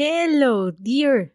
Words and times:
Hello, 0.00 0.70
dear. 0.70 1.34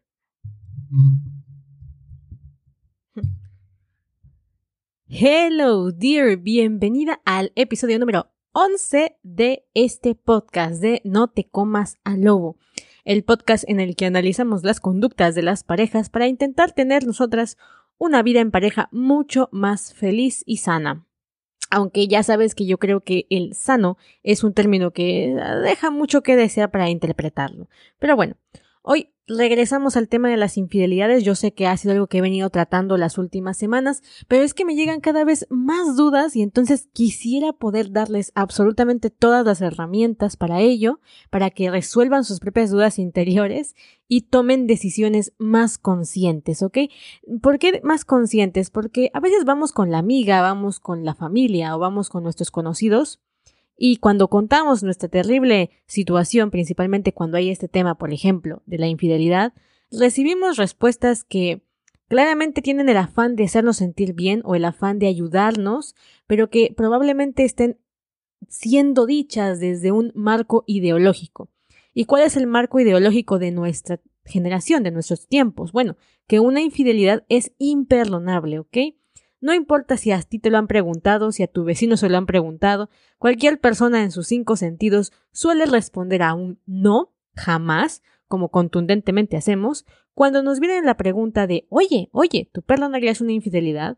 Hello, 5.09 5.91
dear. 5.91 6.37
Bienvenida 6.37 7.19
al 7.25 7.51
episodio 7.55 7.99
número 7.99 8.31
11 8.53 9.17
de 9.21 9.65
este 9.73 10.15
podcast 10.15 10.81
de 10.81 11.01
No 11.03 11.27
te 11.27 11.43
comas 11.49 11.97
al 12.05 12.21
lobo. 12.21 12.57
El 13.03 13.25
podcast 13.25 13.65
en 13.67 13.81
el 13.81 13.97
que 13.97 14.05
analizamos 14.05 14.63
las 14.63 14.79
conductas 14.79 15.35
de 15.35 15.41
las 15.41 15.65
parejas 15.65 16.09
para 16.09 16.27
intentar 16.27 16.71
tener 16.71 17.05
nosotras 17.05 17.57
una 17.97 18.23
vida 18.23 18.39
en 18.39 18.51
pareja 18.51 18.87
mucho 18.93 19.49
más 19.51 19.93
feliz 19.93 20.41
y 20.45 20.59
sana. 20.59 21.05
Aunque 21.75 22.07
ya 22.07 22.21
sabes 22.21 22.53
que 22.53 22.67
yo 22.67 22.77
creo 22.77 23.01
que 23.01 23.25
el 23.31 23.55
sano 23.55 23.97
es 24.21 24.43
un 24.43 24.53
término 24.53 24.91
que 24.91 25.35
deja 25.63 25.89
mucho 25.89 26.21
que 26.21 26.35
desear 26.35 26.69
para 26.69 26.87
interpretarlo. 26.91 27.67
Pero 27.97 28.15
bueno, 28.15 28.35
hoy 28.83 29.09
regresamos 29.27 29.95
al 29.95 30.09
tema 30.09 30.29
de 30.29 30.37
las 30.37 30.57
infidelidades. 30.57 31.23
Yo 31.23 31.35
sé 31.35 31.53
que 31.53 31.67
ha 31.67 31.77
sido 31.77 31.93
algo 31.93 32.07
que 32.07 32.17
he 32.17 32.21
venido 32.21 32.49
tratando 32.49 32.97
las 32.97 33.17
últimas 33.17 33.57
semanas, 33.57 34.03
pero 34.27 34.43
es 34.43 34.53
que 34.53 34.65
me 34.65 34.75
llegan 34.75 35.01
cada 35.01 35.23
vez 35.23 35.47
más 35.49 35.95
dudas 35.95 36.35
y 36.35 36.41
entonces 36.41 36.89
quisiera 36.93 37.53
poder 37.53 37.91
darles 37.91 38.31
absolutamente 38.35 39.09
todas 39.09 39.45
las 39.45 39.61
herramientas 39.61 40.35
para 40.35 40.59
ello, 40.59 40.99
para 41.29 41.49
que 41.49 41.71
resuelvan 41.71 42.23
sus 42.23 42.39
propias 42.39 42.71
dudas 42.71 42.99
interiores 42.99 43.75
y 44.07 44.21
tomen 44.21 44.67
decisiones 44.67 45.33
más 45.37 45.77
conscientes, 45.77 46.61
¿ok? 46.61 46.77
¿Por 47.41 47.59
qué 47.59 47.81
más 47.83 48.05
conscientes? 48.05 48.69
Porque 48.69 49.09
a 49.13 49.19
veces 49.19 49.45
vamos 49.45 49.71
con 49.71 49.91
la 49.91 49.99
amiga, 49.99 50.41
vamos 50.41 50.79
con 50.79 51.05
la 51.05 51.15
familia 51.15 51.75
o 51.75 51.79
vamos 51.79 52.09
con 52.09 52.23
nuestros 52.23 52.51
conocidos 52.51 53.21
y 53.77 53.97
cuando 53.97 54.27
contamos 54.27 54.83
nuestra 54.83 55.09
terrible 55.09 55.71
situación, 55.85 56.51
principalmente 56.51 57.13
cuando 57.13 57.37
hay 57.37 57.49
este 57.49 57.67
tema, 57.67 57.95
por 57.95 58.13
ejemplo, 58.13 58.61
de 58.65 58.77
la 58.77 58.87
infidelidad, 58.87 59.53
recibimos 59.91 60.57
respuestas 60.57 61.23
que 61.23 61.63
claramente 62.07 62.61
tienen 62.61 62.89
el 62.89 62.97
afán 62.97 63.35
de 63.35 63.45
hacernos 63.45 63.77
sentir 63.77 64.13
bien 64.13 64.41
o 64.45 64.55
el 64.55 64.65
afán 64.65 64.99
de 64.99 65.07
ayudarnos, 65.07 65.95
pero 66.27 66.49
que 66.49 66.73
probablemente 66.75 67.43
estén 67.43 67.79
siendo 68.47 69.05
dichas 69.05 69.59
desde 69.59 69.91
un 69.91 70.11
marco 70.15 70.63
ideológico. 70.67 71.49
¿Y 71.93 72.05
cuál 72.05 72.23
es 72.23 72.37
el 72.37 72.47
marco 72.47 72.79
ideológico 72.79 73.39
de 73.39 73.51
nuestra 73.51 73.99
generación, 74.25 74.83
de 74.83 74.91
nuestros 74.91 75.27
tiempos? 75.27 75.71
Bueno, 75.71 75.95
que 76.27 76.39
una 76.39 76.61
infidelidad 76.61 77.23
es 77.29 77.51
imperdonable, 77.57 78.59
¿ok? 78.59 78.77
No 79.43 79.53
importa 79.53 79.97
si 79.97 80.13
a 80.13 80.21
ti 80.21 80.39
te 80.39 80.49
lo 80.49 80.57
han 80.57 80.67
preguntado, 80.67 81.33
si 81.33 81.43
a 81.43 81.47
tu 81.47 81.65
vecino 81.65 81.97
se 81.97 82.07
lo 82.07 82.17
han 82.17 82.25
preguntado, 82.25 82.89
cualquier 83.17 83.59
persona 83.59 84.01
en 84.01 84.09
sus 84.09 84.27
cinco 84.27 84.55
sentidos 84.55 85.11
suele 85.33 85.65
responder 85.65 86.23
a 86.23 86.33
un 86.33 86.61
no, 86.65 87.11
jamás, 87.35 88.03
como 88.29 88.51
contundentemente 88.51 89.35
hacemos, 89.35 89.85
cuando 90.13 90.43
nos 90.43 90.61
viene 90.61 90.81
la 90.81 90.95
pregunta 90.95 91.45
de 91.45 91.67
oye, 91.67 92.07
oye, 92.13 92.49
¿tú 92.53 92.61
perdonarías 92.61 93.19
una 93.19 93.33
infidelidad? 93.33 93.97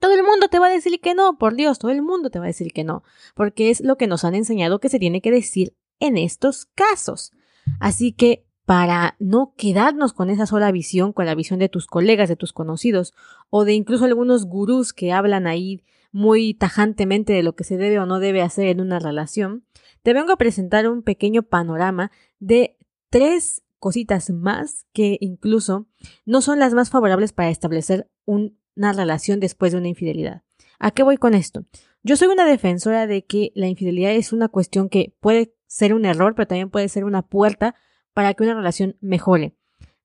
Todo 0.00 0.16
el 0.16 0.24
mundo 0.24 0.48
te 0.48 0.58
va 0.58 0.66
a 0.66 0.70
decir 0.70 1.00
que 1.00 1.14
no, 1.14 1.38
por 1.38 1.54
Dios, 1.54 1.78
todo 1.78 1.92
el 1.92 2.02
mundo 2.02 2.28
te 2.30 2.40
va 2.40 2.46
a 2.46 2.48
decir 2.48 2.72
que 2.72 2.82
no, 2.82 3.04
porque 3.36 3.70
es 3.70 3.80
lo 3.80 3.96
que 3.96 4.08
nos 4.08 4.24
han 4.24 4.34
enseñado 4.34 4.80
que 4.80 4.88
se 4.88 4.98
tiene 4.98 5.20
que 5.20 5.30
decir 5.30 5.76
en 6.00 6.16
estos 6.16 6.66
casos. 6.74 7.30
Así 7.78 8.10
que 8.10 8.49
para 8.70 9.16
no 9.18 9.52
quedarnos 9.56 10.12
con 10.12 10.30
esa 10.30 10.46
sola 10.46 10.70
visión, 10.70 11.12
con 11.12 11.26
la 11.26 11.34
visión 11.34 11.58
de 11.58 11.68
tus 11.68 11.88
colegas, 11.88 12.28
de 12.28 12.36
tus 12.36 12.52
conocidos, 12.52 13.14
o 13.48 13.64
de 13.64 13.72
incluso 13.72 14.04
algunos 14.04 14.44
gurús 14.44 14.92
que 14.92 15.10
hablan 15.10 15.48
ahí 15.48 15.82
muy 16.12 16.54
tajantemente 16.54 17.32
de 17.32 17.42
lo 17.42 17.56
que 17.56 17.64
se 17.64 17.76
debe 17.76 17.98
o 17.98 18.06
no 18.06 18.20
debe 18.20 18.42
hacer 18.42 18.68
en 18.68 18.80
una 18.80 19.00
relación, 19.00 19.64
te 20.04 20.12
vengo 20.12 20.30
a 20.30 20.36
presentar 20.36 20.88
un 20.88 21.02
pequeño 21.02 21.42
panorama 21.42 22.12
de 22.38 22.76
tres 23.08 23.64
cositas 23.80 24.30
más 24.30 24.86
que 24.92 25.18
incluso 25.20 25.88
no 26.24 26.40
son 26.40 26.60
las 26.60 26.72
más 26.72 26.90
favorables 26.90 27.32
para 27.32 27.50
establecer 27.50 28.08
una 28.24 28.92
relación 28.92 29.40
después 29.40 29.72
de 29.72 29.78
una 29.78 29.88
infidelidad. 29.88 30.44
¿A 30.78 30.92
qué 30.92 31.02
voy 31.02 31.16
con 31.16 31.34
esto? 31.34 31.64
Yo 32.04 32.16
soy 32.16 32.28
una 32.28 32.46
defensora 32.46 33.08
de 33.08 33.24
que 33.24 33.50
la 33.56 33.66
infidelidad 33.66 34.12
es 34.12 34.32
una 34.32 34.46
cuestión 34.46 34.88
que 34.88 35.12
puede 35.18 35.56
ser 35.66 35.92
un 35.92 36.04
error, 36.04 36.36
pero 36.36 36.46
también 36.46 36.70
puede 36.70 36.88
ser 36.88 37.02
una 37.02 37.22
puerta 37.22 37.74
para 38.12 38.34
que 38.34 38.44
una 38.44 38.54
relación 38.54 38.96
mejore, 39.00 39.56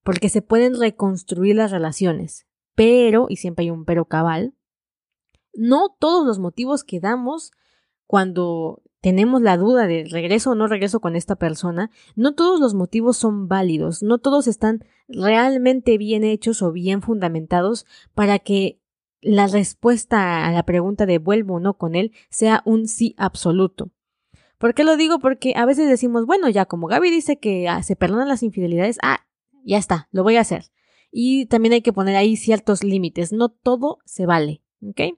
porque 0.03 0.29
se 0.29 0.41
pueden 0.41 0.79
reconstruir 0.79 1.55
las 1.55 1.71
relaciones, 1.71 2.45
pero, 2.75 3.27
y 3.29 3.37
siempre 3.37 3.63
hay 3.63 3.71
un 3.71 3.85
pero 3.85 4.05
cabal, 4.05 4.53
no 5.53 5.95
todos 5.99 6.25
los 6.25 6.39
motivos 6.39 6.83
que 6.83 6.99
damos 6.99 7.51
cuando 8.07 8.83
tenemos 9.01 9.41
la 9.41 9.55
duda 9.57 9.87
de 9.87 10.05
regreso 10.09 10.51
o 10.51 10.55
no 10.55 10.67
regreso 10.67 10.99
con 10.99 11.15
esta 11.15 11.35
persona, 11.35 11.91
no 12.15 12.33
todos 12.33 12.59
los 12.59 12.73
motivos 12.73 13.17
son 13.17 13.47
válidos, 13.47 14.01
no 14.01 14.17
todos 14.17 14.47
están 14.47 14.83
realmente 15.07 15.97
bien 15.97 16.23
hechos 16.23 16.61
o 16.61 16.71
bien 16.71 17.01
fundamentados 17.01 17.85
para 18.15 18.39
que 18.39 18.81
la 19.21 19.47
respuesta 19.47 20.45
a 20.45 20.51
la 20.51 20.63
pregunta 20.63 21.05
de 21.05 21.19
vuelvo 21.19 21.55
o 21.55 21.59
no 21.59 21.77
con 21.77 21.95
él 21.95 22.13
sea 22.29 22.61
un 22.65 22.87
sí 22.87 23.15
absoluto. 23.17 23.91
¿Por 24.57 24.73
qué 24.73 24.83
lo 24.83 24.97
digo? 24.97 25.19
Porque 25.19 25.53
a 25.55 25.65
veces 25.65 25.89
decimos, 25.89 26.25
bueno, 26.25 26.49
ya 26.49 26.65
como 26.65 26.87
Gaby 26.87 27.11
dice 27.11 27.37
que 27.37 27.67
ah, 27.67 27.83
se 27.83 27.95
perdonan 27.95 28.27
las 28.27 28.43
infidelidades, 28.43 28.97
ah, 29.03 29.25
ya 29.63 29.77
está, 29.77 30.07
lo 30.11 30.23
voy 30.23 30.37
a 30.37 30.41
hacer. 30.41 30.65
Y 31.11 31.45
también 31.45 31.73
hay 31.73 31.81
que 31.81 31.93
poner 31.93 32.15
ahí 32.15 32.35
ciertos 32.35 32.83
límites, 32.83 33.31
no 33.31 33.49
todo 33.49 33.99
se 34.05 34.25
vale, 34.25 34.61
¿ok? 34.81 35.17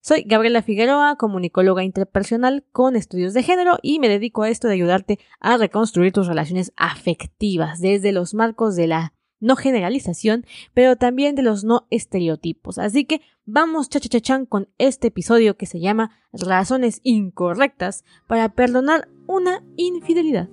Soy 0.00 0.24
Gabriela 0.26 0.62
Figueroa, 0.62 1.14
comunicóloga 1.16 1.84
interpersonal 1.84 2.64
con 2.72 2.96
estudios 2.96 3.34
de 3.34 3.44
género 3.44 3.78
y 3.82 4.00
me 4.00 4.08
dedico 4.08 4.42
a 4.42 4.48
esto 4.48 4.66
de 4.66 4.74
ayudarte 4.74 5.20
a 5.38 5.56
reconstruir 5.56 6.12
tus 6.12 6.26
relaciones 6.26 6.72
afectivas 6.76 7.80
desde 7.80 8.10
los 8.10 8.34
marcos 8.34 8.74
de 8.74 8.88
la 8.88 9.14
no 9.42 9.56
generalización, 9.56 10.46
pero 10.72 10.96
también 10.96 11.34
de 11.34 11.42
los 11.42 11.64
no 11.64 11.86
estereotipos. 11.90 12.78
Así 12.78 13.04
que 13.04 13.20
vamos 13.44 13.90
chachachachan 13.90 14.46
con 14.46 14.68
este 14.78 15.08
episodio 15.08 15.58
que 15.58 15.66
se 15.66 15.80
llama 15.80 16.18
Razones 16.32 17.00
incorrectas 17.02 18.04
para 18.26 18.48
perdonar 18.48 19.08
una 19.26 19.62
infidelidad. 19.76 20.48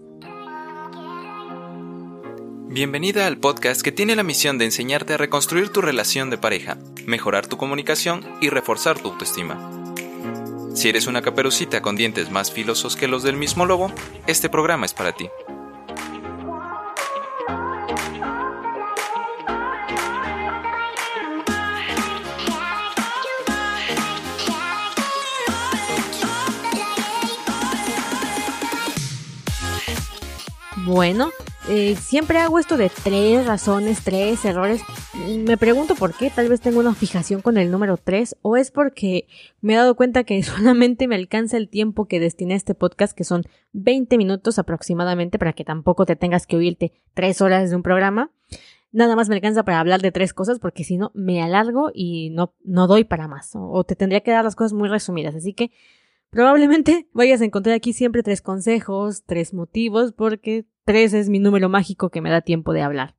Bienvenida 2.72 3.26
al 3.26 3.40
podcast 3.40 3.82
que 3.82 3.92
tiene 3.92 4.16
la 4.16 4.22
misión 4.22 4.60
de 4.60 4.66
enseñarte 4.66 5.14
a 5.14 5.18
reconstruir 5.18 5.70
tu 5.70 5.82
relación 5.82 6.30
de 6.30 6.38
pareja, 6.38 6.78
mejorar 7.08 7.48
tu 7.48 7.58
comunicación 7.58 8.24
y 8.42 8.50
reforzar 8.50 9.00
tu 9.00 9.10
autoestima. 9.10 9.80
Si 10.76 10.88
eres 10.88 11.08
una 11.08 11.22
caperucita 11.22 11.82
con 11.82 11.96
dientes 11.96 12.30
más 12.30 12.52
filosos 12.52 12.96
que 12.96 13.08
los 13.08 13.24
del 13.24 13.36
mismo 13.36 13.66
lobo, 13.66 13.92
este 14.28 14.50
programa 14.50 14.86
es 14.86 14.94
para 14.94 15.14
ti. 15.14 15.30
Bueno, 31.00 31.30
eh, 31.70 31.96
siempre 31.96 32.40
hago 32.40 32.60
esto 32.60 32.76
de 32.76 32.90
tres 32.90 33.46
razones, 33.46 34.04
tres 34.04 34.44
errores. 34.44 34.82
Me 35.46 35.56
pregunto 35.58 35.96
por 35.96 36.14
qué, 36.14 36.30
tal 36.30 36.50
vez 36.50 36.60
tengo 36.60 36.82
una 36.82 36.94
fijación 36.94 37.42
con 37.42 37.56
el 37.56 37.72
número 37.72 37.96
tres, 37.96 38.36
o 38.42 38.58
es 38.58 38.70
porque 38.70 39.26
me 39.62 39.72
he 39.72 39.76
dado 39.78 39.96
cuenta 39.96 40.26
que 40.26 40.44
solamente 40.44 41.08
me 41.08 41.16
alcanza 41.16 41.56
el 41.56 41.70
tiempo 41.70 42.06
que 42.10 42.20
destiné 42.20 42.56
a 42.56 42.58
este 42.58 42.76
podcast, 42.76 43.16
que 43.16 43.24
son 43.24 43.44
20 43.72 44.18
minutos 44.18 44.60
aproximadamente, 44.60 45.40
para 45.40 45.54
que 45.54 45.64
tampoco 45.64 46.06
te 46.06 46.18
tengas 46.18 46.46
que 46.46 46.58
oírte 46.58 46.92
tres 47.14 47.40
horas 47.40 47.70
de 47.70 47.78
un 47.78 47.82
programa. 47.82 48.34
Nada 48.92 49.16
más 49.16 49.30
me 49.30 49.36
alcanza 49.36 49.64
para 49.64 49.80
hablar 49.80 50.02
de 50.02 50.12
tres 50.12 50.34
cosas, 50.34 50.60
porque 50.60 50.84
si 50.84 50.98
no, 50.98 51.12
me 51.14 51.42
alargo 51.42 51.92
y 51.94 52.30
no, 52.32 52.56
no 52.66 52.88
doy 52.88 53.06
para 53.06 53.30
más, 53.30 53.52
o 53.54 53.86
te 53.86 53.96
tendría 53.96 54.20
que 54.20 54.32
dar 54.32 54.44
las 54.44 54.58
cosas 54.58 54.74
muy 54.74 54.90
resumidas. 54.90 55.34
Así 55.34 55.54
que 55.54 55.72
Probablemente 56.30 57.08
vayas 57.14 57.42
a 57.42 57.46
encontrar 57.46 57.76
aquí 57.76 57.94
siempre 57.94 58.24
tres 58.24 58.42
consejos, 58.42 59.24
tres 59.26 59.54
motivos, 59.54 60.14
porque 60.14 60.66
tres 60.86 61.14
es 61.14 61.30
mi 61.30 61.40
número 61.40 61.70
mágico 61.70 62.10
que 62.10 62.22
me 62.22 62.30
da 62.30 62.42
tiempo 62.42 62.74
de 62.74 62.82
hablar. 62.82 63.16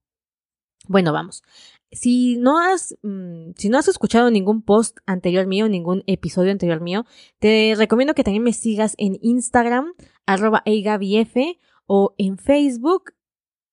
Bueno, 0.89 1.12
vamos. 1.12 1.43
Si 1.93 2.37
no 2.37 2.59
has, 2.59 2.97
mm, 3.03 3.51
si 3.57 3.69
no 3.69 3.79
has 3.79 3.89
escuchado 3.89 4.31
ningún 4.31 4.62
post 4.62 4.99
anterior 5.07 5.47
mío, 5.47 5.69
ningún 5.69 6.05
episodio 6.07 6.53
anterior 6.53 6.81
mío, 6.81 7.05
te 7.39 7.75
recomiendo 7.77 8.15
que 8.15 8.25
también 8.25 8.45
me 8.45 8.53
sigas 8.53 8.95
en 8.97 9.19
Instagram, 9.21 9.93
arroba 10.27 10.63
o 11.87 12.15
en 12.19 12.39
Facebook, 12.39 13.15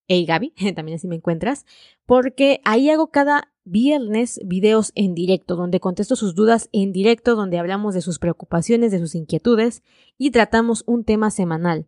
Eigabi, 0.07 0.53
también 0.75 0.95
así 0.95 1.07
me 1.07 1.15
encuentras, 1.15 1.65
porque 2.05 2.61
ahí 2.65 2.89
hago 2.89 3.11
cada 3.11 3.53
viernes 3.69 4.39
videos 4.45 4.91
en 4.95 5.13
directo, 5.13 5.55
donde 5.55 5.79
contesto 5.79 6.15
sus 6.15 6.35
dudas 6.35 6.69
en 6.71 6.91
directo, 6.91 7.35
donde 7.35 7.59
hablamos 7.59 7.93
de 7.93 8.01
sus 8.01 8.19
preocupaciones, 8.19 8.91
de 8.91 8.99
sus 8.99 9.15
inquietudes 9.15 9.83
y 10.17 10.31
tratamos 10.31 10.83
un 10.87 11.03
tema 11.03 11.31
semanal. 11.31 11.87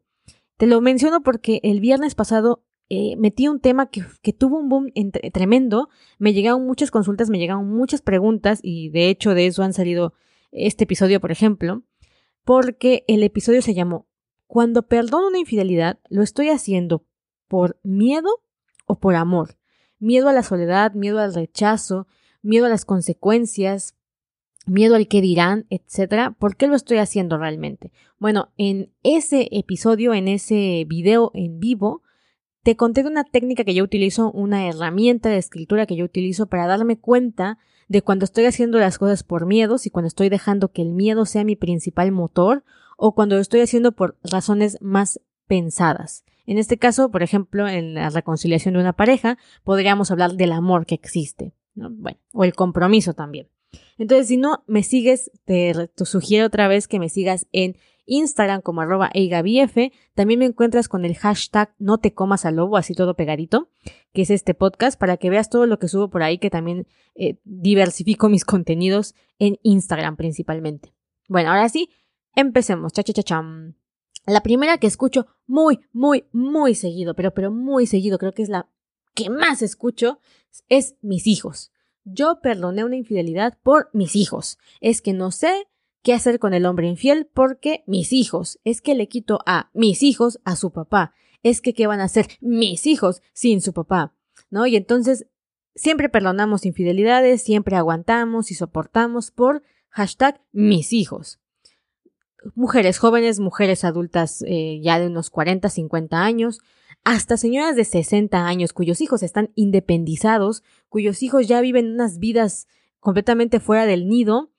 Te 0.58 0.68
lo 0.68 0.82
menciono 0.82 1.24
porque 1.24 1.62
el 1.64 1.80
viernes 1.80 2.16
pasado 2.16 2.64
eh, 2.90 3.16
metí 3.18 3.48
un 3.48 3.60
tema 3.60 3.90
que, 3.90 4.04
que 4.22 4.34
tuvo 4.34 4.60
un 4.60 4.68
boom 4.68 4.92
tremendo, 5.32 5.90
me 6.18 6.34
llegaron 6.34 6.66
muchas 6.66 6.92
consultas, 6.92 7.30
me 7.30 7.40
llegaron 7.40 7.68
muchas 7.70 8.02
preguntas 8.02 8.60
y 8.62 8.90
de 8.90 9.10
hecho 9.10 9.34
de 9.34 9.48
eso 9.48 9.64
han 9.64 9.74
salido 9.74 10.14
este 10.52 10.86
episodio, 10.86 11.20
por 11.22 11.32
ejemplo, 11.32 11.84
porque 12.44 13.06
el 13.08 13.24
episodio 13.24 13.62
se 13.62 13.74
llamó 13.74 14.08
Cuando 14.48 14.88
perdono 14.88 15.28
una 15.28 15.40
infidelidad, 15.40 16.00
lo 16.10 16.24
estoy 16.24 16.50
haciendo 16.50 17.06
por 17.48 17.80
miedo 17.84 18.30
o 18.86 19.00
por 19.00 19.16
amor. 19.16 19.59
Miedo 20.00 20.30
a 20.30 20.34
la 20.34 20.44
soledad, 20.44 20.94
miedo 20.94 21.20
al 21.20 21.34
rechazo, 21.34 22.08
miedo 22.42 22.66
a 22.66 22.70
las 22.70 22.86
consecuencias, 22.86 23.96
miedo 24.66 24.96
al 24.96 25.08
que 25.08 25.22
dirán, 25.22 25.66
etcétera. 25.70 26.32
¿Por 26.32 26.56
qué 26.56 26.68
lo 26.68 26.76
estoy 26.76 26.98
haciendo 26.98 27.38
realmente? 27.38 27.92
Bueno, 28.18 28.50
en 28.58 28.92
ese 29.04 29.50
episodio, 29.52 30.14
en 30.14 30.28
ese 30.28 30.86
video 30.88 31.32
en 31.34 31.60
vivo, 31.60 32.04
te 32.64 32.76
conté 32.76 33.04
de 33.04 33.10
una 33.10 33.24
técnica 33.24 33.64
que 33.64 33.74
yo 33.74 33.84
utilizo, 33.84 34.32
una 34.32 34.68
herramienta 34.68 35.30
de 35.30 35.38
escritura 35.38 35.86
que 35.86 35.96
yo 35.96 36.06
utilizo 36.06 36.48
para 36.48 36.68
darme 36.68 36.98
cuenta 37.00 37.58
de 37.88 38.02
cuando 38.02 38.26
estoy 38.26 38.46
haciendo 38.46 38.78
las 38.80 38.98
cosas 38.98 39.24
por 39.24 39.46
miedos 39.46 39.86
y 39.86 39.90
cuando 39.90 40.08
estoy 40.08 40.30
dejando 40.30 40.72
que 40.72 40.82
el 40.82 40.92
miedo 40.92 41.26
sea 41.26 41.44
mi 41.44 41.56
principal 41.56 42.12
motor 42.12 42.64
o 42.98 43.16
cuando 43.16 43.36
lo 43.36 43.42
estoy 43.42 43.62
haciendo 43.62 43.94
por 43.94 44.18
razones 44.24 44.78
más 44.82 45.22
pensadas. 45.48 46.24
En 46.50 46.58
este 46.58 46.80
caso, 46.80 47.12
por 47.12 47.22
ejemplo, 47.22 47.68
en 47.68 47.94
la 47.94 48.10
reconciliación 48.10 48.74
de 48.74 48.80
una 48.80 48.94
pareja, 48.94 49.38
podríamos 49.64 50.10
hablar 50.10 50.34
del 50.34 50.52
amor 50.52 50.88
que 50.88 50.96
existe, 50.96 51.54
bueno, 51.76 52.18
o 52.34 52.44
el 52.44 52.56
compromiso 52.56 53.14
también. 53.14 53.50
Entonces, 54.00 54.30
si 54.30 54.38
no 54.38 54.64
me 54.66 54.82
sigues, 54.82 55.30
te, 55.46 55.92
sugiero 55.98 56.48
otra 56.48 56.68
vez 56.68 56.88
que 56.88 56.98
me 56.98 57.10
sigas 57.10 57.46
en 57.52 57.78
Instagram 58.08 58.64
como 58.64 58.82
arroba 58.82 59.12
eigabif. 59.14 59.76
También 60.16 60.40
me 60.40 60.48
encuentras 60.48 60.88
con 60.88 61.06
el 61.06 61.16
hashtag 61.16 61.76
no 61.78 62.00
te 62.00 62.16
comas 62.16 62.46
al 62.46 62.56
lobo, 62.56 62.78
así 62.78 62.96
todo 62.96 63.14
pegadito, 63.14 63.70
que 64.12 64.24
es 64.24 64.32
este 64.32 64.56
podcast, 64.56 65.00
para 65.00 65.18
que 65.18 65.30
veas 65.30 65.52
todo 65.52 65.68
lo 65.68 65.78
que 65.78 65.88
subo 65.88 66.10
por 66.10 66.24
ahí, 66.24 66.40
que 66.40 66.50
también 66.50 66.88
eh, 67.14 67.38
diversifico 67.44 68.28
mis 68.28 68.44
contenidos 68.44 69.14
en 69.38 69.60
Instagram 69.62 70.16
principalmente. 70.16 70.96
Bueno, 71.28 71.52
ahora 71.52 71.70
sí, 71.70 71.92
empecemos. 72.36 72.92
Cha, 72.92 73.04
cha, 73.04 73.14
cha, 73.14 73.22
cham. 73.22 73.76
La 74.26 74.42
primera 74.42 74.78
que 74.78 74.88
escucho 74.88 75.28
muy, 75.48 75.80
muy, 75.92 76.26
muy 76.32 76.76
seguido, 76.76 77.16
pero, 77.16 77.34
pero 77.34 77.52
muy 77.52 77.88
seguido, 77.88 78.18
creo 78.18 78.34
que 78.34 78.44
es 78.44 78.50
la 78.50 78.70
que 79.16 79.30
más 79.30 79.62
escucho, 79.62 80.20
es 80.68 80.96
mis 81.02 81.28
hijos. 81.28 81.72
Yo 82.04 82.40
perdoné 82.42 82.84
una 82.84 82.96
infidelidad 82.96 83.58
por 83.64 83.90
mis 83.94 84.16
hijos. 84.16 84.58
Es 84.82 85.02
que 85.02 85.14
no 85.14 85.32
sé 85.32 85.68
qué 86.02 86.14
hacer 86.14 86.40
con 86.40 86.54
el 86.54 86.66
hombre 86.66 86.88
infiel 86.88 87.28
porque 87.34 87.84
mis 87.86 88.14
hijos. 88.14 88.60
Es 88.64 88.82
que 88.82 88.96
le 88.96 89.08
quito 89.08 89.40
a 89.46 89.70
mis 89.74 90.04
hijos 90.04 90.40
a 90.44 90.56
su 90.56 90.72
papá. 90.72 91.14
Es 91.44 91.62
que 91.62 91.74
qué 91.74 91.88
van 91.88 92.00
a 92.00 92.06
hacer 92.06 92.28
mis 92.42 92.88
hijos 92.88 93.22
sin 93.34 93.62
su 93.62 93.74
papá. 93.74 94.16
¿No? 94.50 94.66
Y 94.66 94.76
entonces 94.76 95.28
siempre 95.76 96.10
perdonamos 96.10 96.66
infidelidades, 96.66 97.44
siempre 97.44 97.76
aguantamos 97.76 98.52
y 98.52 98.56
soportamos 98.56 99.32
por 99.32 99.64
hashtag 99.90 100.42
mis 100.52 100.94
hijos. 100.94 101.40
Mujeres 102.56 102.98
jóvenes, 102.98 103.40
mujeres 103.40 103.84
adultas 103.84 104.44
eh, 104.48 104.80
ya 104.82 105.00
de 105.00 105.08
unos 105.08 105.30
40, 105.30 105.70
50 105.70 106.24
años, 106.24 106.60
hasta 107.04 107.38
señoras 107.38 107.76
de 107.76 107.86
60 107.86 108.46
años 108.48 108.74
cuyos 108.74 109.02
hijos 109.02 109.24
están 109.24 109.52
independizados, 109.56 110.64
cuyos 110.90 111.24
hijos 111.24 111.48
ya 111.48 111.62
viven 111.62 111.94
unas 111.94 112.20
vidas 112.20 112.68
completamente 113.00 113.60
fuera 113.60 113.86
del 113.86 114.08
nido, 114.08 114.52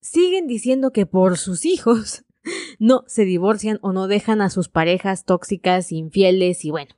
siguen 0.00 0.46
diciendo 0.46 0.92
que 0.92 1.06
por 1.06 1.38
sus 1.38 1.64
hijos 1.64 2.24
no 2.78 3.04
se 3.06 3.24
divorcian 3.24 3.78
o 3.82 3.92
no 3.92 4.06
dejan 4.06 4.40
a 4.40 4.50
sus 4.50 4.68
parejas 4.68 5.24
tóxicas, 5.24 5.92
infieles 5.92 6.64
y 6.64 6.70
bueno. 6.70 6.94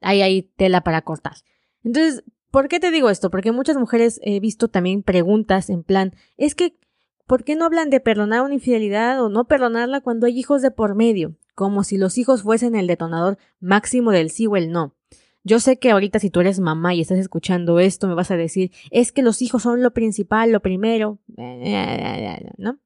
Ahí 0.00 0.22
hay 0.22 0.42
tela 0.42 0.82
para 0.82 1.02
cortar. 1.02 1.36
Entonces, 1.84 2.24
¿por 2.50 2.68
qué 2.68 2.80
te 2.80 2.90
digo 2.90 3.10
esto? 3.10 3.30
Porque 3.30 3.52
muchas 3.52 3.76
mujeres 3.76 4.20
he 4.22 4.40
visto 4.40 4.68
también 4.68 5.02
preguntas 5.02 5.68
en 5.70 5.82
plan, 5.82 6.14
es 6.36 6.54
que, 6.54 6.78
¿por 7.30 7.44
qué 7.44 7.56
no 7.56 7.64
hablan 7.64 7.88
de 7.88 8.00
perdonar 8.00 8.42
una 8.42 8.54
infidelidad 8.54 9.22
o 9.22 9.28
no 9.28 9.44
perdonarla 9.44 10.02
cuando 10.02 10.26
hay 10.26 10.38
hijos 10.38 10.60
de 10.60 10.70
por 10.70 10.94
medio? 10.94 11.36
como 11.60 11.84
si 11.84 11.98
los 11.98 12.16
hijos 12.16 12.42
fuesen 12.42 12.74
el 12.74 12.86
detonador 12.86 13.36
máximo 13.60 14.12
del 14.12 14.30
sí 14.30 14.46
o 14.46 14.56
el 14.56 14.70
no. 14.72 14.94
Yo 15.44 15.60
sé 15.60 15.78
que 15.78 15.90
ahorita 15.90 16.18
si 16.18 16.30
tú 16.30 16.40
eres 16.40 16.58
mamá 16.58 16.94
y 16.94 17.02
estás 17.02 17.18
escuchando 17.18 17.80
esto 17.80 18.08
me 18.08 18.14
vas 18.14 18.30
a 18.30 18.38
decir, 18.38 18.72
es 18.90 19.12
que 19.12 19.20
los 19.20 19.42
hijos 19.42 19.64
son 19.64 19.82
lo 19.82 19.92
principal, 19.92 20.52
lo 20.52 20.60
primero, 20.60 21.18
¿no? 22.56 22.78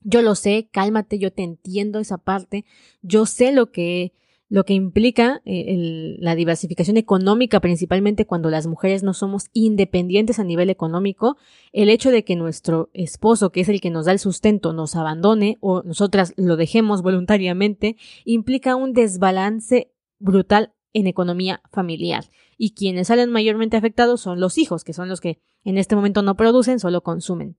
Yo 0.00 0.20
lo 0.22 0.34
sé, 0.34 0.68
cálmate, 0.72 1.20
yo 1.20 1.32
te 1.32 1.44
entiendo 1.44 2.00
esa 2.00 2.18
parte, 2.18 2.64
yo 3.02 3.24
sé 3.24 3.52
lo 3.52 3.70
que 3.70 4.12
lo 4.48 4.64
que 4.64 4.72
implica 4.72 5.42
eh, 5.44 6.16
la 6.18 6.34
diversificación 6.34 6.96
económica, 6.96 7.60
principalmente 7.60 8.26
cuando 8.26 8.48
las 8.48 8.66
mujeres 8.66 9.02
no 9.02 9.12
somos 9.12 9.50
independientes 9.52 10.38
a 10.38 10.44
nivel 10.44 10.70
económico, 10.70 11.36
el 11.72 11.90
hecho 11.90 12.10
de 12.10 12.24
que 12.24 12.34
nuestro 12.34 12.88
esposo, 12.94 13.50
que 13.50 13.60
es 13.60 13.68
el 13.68 13.80
que 13.80 13.90
nos 13.90 14.06
da 14.06 14.12
el 14.12 14.18
sustento, 14.18 14.72
nos 14.72 14.96
abandone 14.96 15.58
o 15.60 15.82
nosotras 15.82 16.32
lo 16.36 16.56
dejemos 16.56 17.02
voluntariamente, 17.02 17.96
implica 18.24 18.74
un 18.74 18.94
desbalance 18.94 19.92
brutal 20.18 20.72
en 20.94 21.06
economía 21.06 21.60
familiar. 21.70 22.24
Y 22.56 22.74
quienes 22.74 23.08
salen 23.08 23.30
mayormente 23.30 23.76
afectados 23.76 24.22
son 24.22 24.40
los 24.40 24.56
hijos, 24.56 24.82
que 24.82 24.94
son 24.94 25.08
los 25.08 25.20
que 25.20 25.40
en 25.62 25.76
este 25.76 25.94
momento 25.94 26.22
no 26.22 26.36
producen, 26.36 26.80
solo 26.80 27.02
consumen. 27.02 27.56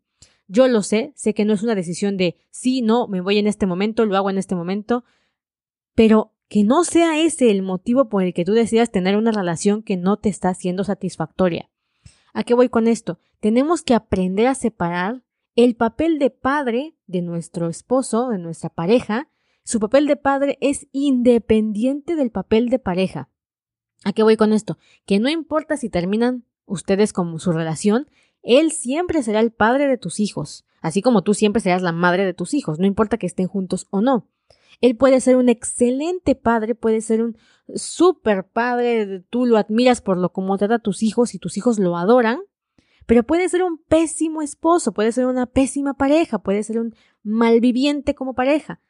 Yo 0.48 0.68
lo 0.68 0.82
sé, 0.82 1.14
sé 1.16 1.36
que 1.36 1.46
no 1.46 1.54
es 1.54 1.62
una 1.62 1.76
decisión 1.76 2.18
de 2.18 2.36
sí, 2.50 2.82
no, 2.82 3.08
me 3.08 3.22
voy 3.22 3.38
en 3.38 3.46
este 3.46 3.68
momento, 3.68 4.06
lo 4.06 4.18
hago 4.18 4.32
en 4.32 4.40
este 4.40 4.56
momento, 4.56 5.04
pero 5.94 6.34
que 6.50 6.64
no 6.64 6.84
sea 6.84 7.20
ese 7.22 7.52
el 7.52 7.62
motivo 7.62 8.10
por 8.10 8.24
el 8.24 8.34
que 8.34 8.44
tú 8.44 8.54
decidas 8.54 8.92
tener 8.92 9.16
una 9.16 9.32
relación 9.32 9.84
que 9.84 9.98
no 9.98 10.18
te 10.18 10.30
está 10.30 10.54
siendo 10.56 10.84
satisfactoria. 10.84 11.70
¿A 12.34 12.44
qué 12.44 12.56
voy 12.56 12.70
con 12.70 12.88
esto? 12.88 13.20
Tenemos 13.40 13.84
que 13.84 13.94
aprender 13.94 14.48
a 14.48 14.56
separar 14.56 15.24
el 15.56 15.76
papel 15.76 16.20
de 16.20 16.32
padre 16.32 16.96
de 17.06 17.22
nuestro 17.22 17.70
esposo, 17.70 18.30
de 18.30 18.40
nuestra 18.40 18.70
pareja. 18.70 19.30
Su 19.64 19.80
papel 19.80 20.08
de 20.08 20.16
padre 20.16 20.58
es 20.60 20.88
independiente 20.92 22.16
del 22.16 22.32
papel 22.32 22.70
de 22.70 22.80
pareja. 22.80 23.30
¿A 24.04 24.14
qué 24.14 24.24
voy 24.24 24.36
con 24.36 24.52
esto? 24.52 24.78
Que 25.06 25.20
no 25.20 25.30
importa 25.30 25.78
si 25.78 25.90
terminan 25.90 26.46
ustedes 26.66 27.14
con 27.14 27.40
su 27.40 27.52
relación, 27.52 28.10
él 28.42 28.72
siempre 28.72 29.22
será 29.22 29.40
el 29.40 29.52
padre 29.52 29.88
de 29.88 29.98
tus 29.98 30.20
hijos, 30.20 30.66
así 30.82 31.02
como 31.02 31.24
tú 31.24 31.34
siempre 31.34 31.62
serás 31.62 31.82
la 31.82 31.92
madre 31.92 32.26
de 32.26 32.34
tus 32.34 32.54
hijos, 32.54 32.80
no 32.80 32.88
importa 32.88 33.18
que 33.18 33.28
estén 33.28 33.48
juntos 33.48 33.88
o 33.90 34.02
no. 34.02 34.28
Él 34.82 34.96
puede 34.96 35.20
ser 35.20 35.36
un 35.36 35.50
excelente 35.50 36.36
padre, 36.36 36.76
puede 36.76 37.02
ser 37.02 37.22
un 37.22 37.38
super 37.76 38.48
padre, 38.48 39.26
tú 39.30 39.46
lo 39.46 39.58
admiras 39.58 40.02
por 40.02 40.18
lo 40.18 40.32
como 40.32 40.58
trata 40.58 40.76
a 40.76 40.80
tus 40.80 41.04
hijos 41.04 41.36
y 41.36 41.40
tus 41.40 41.58
hijos 41.58 41.80
lo 41.80 41.98
adoran, 41.98 42.40
pero 43.06 43.24
puede 43.24 43.50
ser 43.50 43.64
un 43.64 43.78
pésimo 43.78 44.42
esposo, 44.42 44.94
puede 44.94 45.12
ser 45.12 45.26
una 45.26 45.48
pésima 45.48 45.96
pareja, 45.96 46.40
puede 46.40 46.64
ser 46.64 46.80
un 46.80 46.96
malviviente 47.24 48.16
como 48.16 48.36
pareja. 48.36 48.82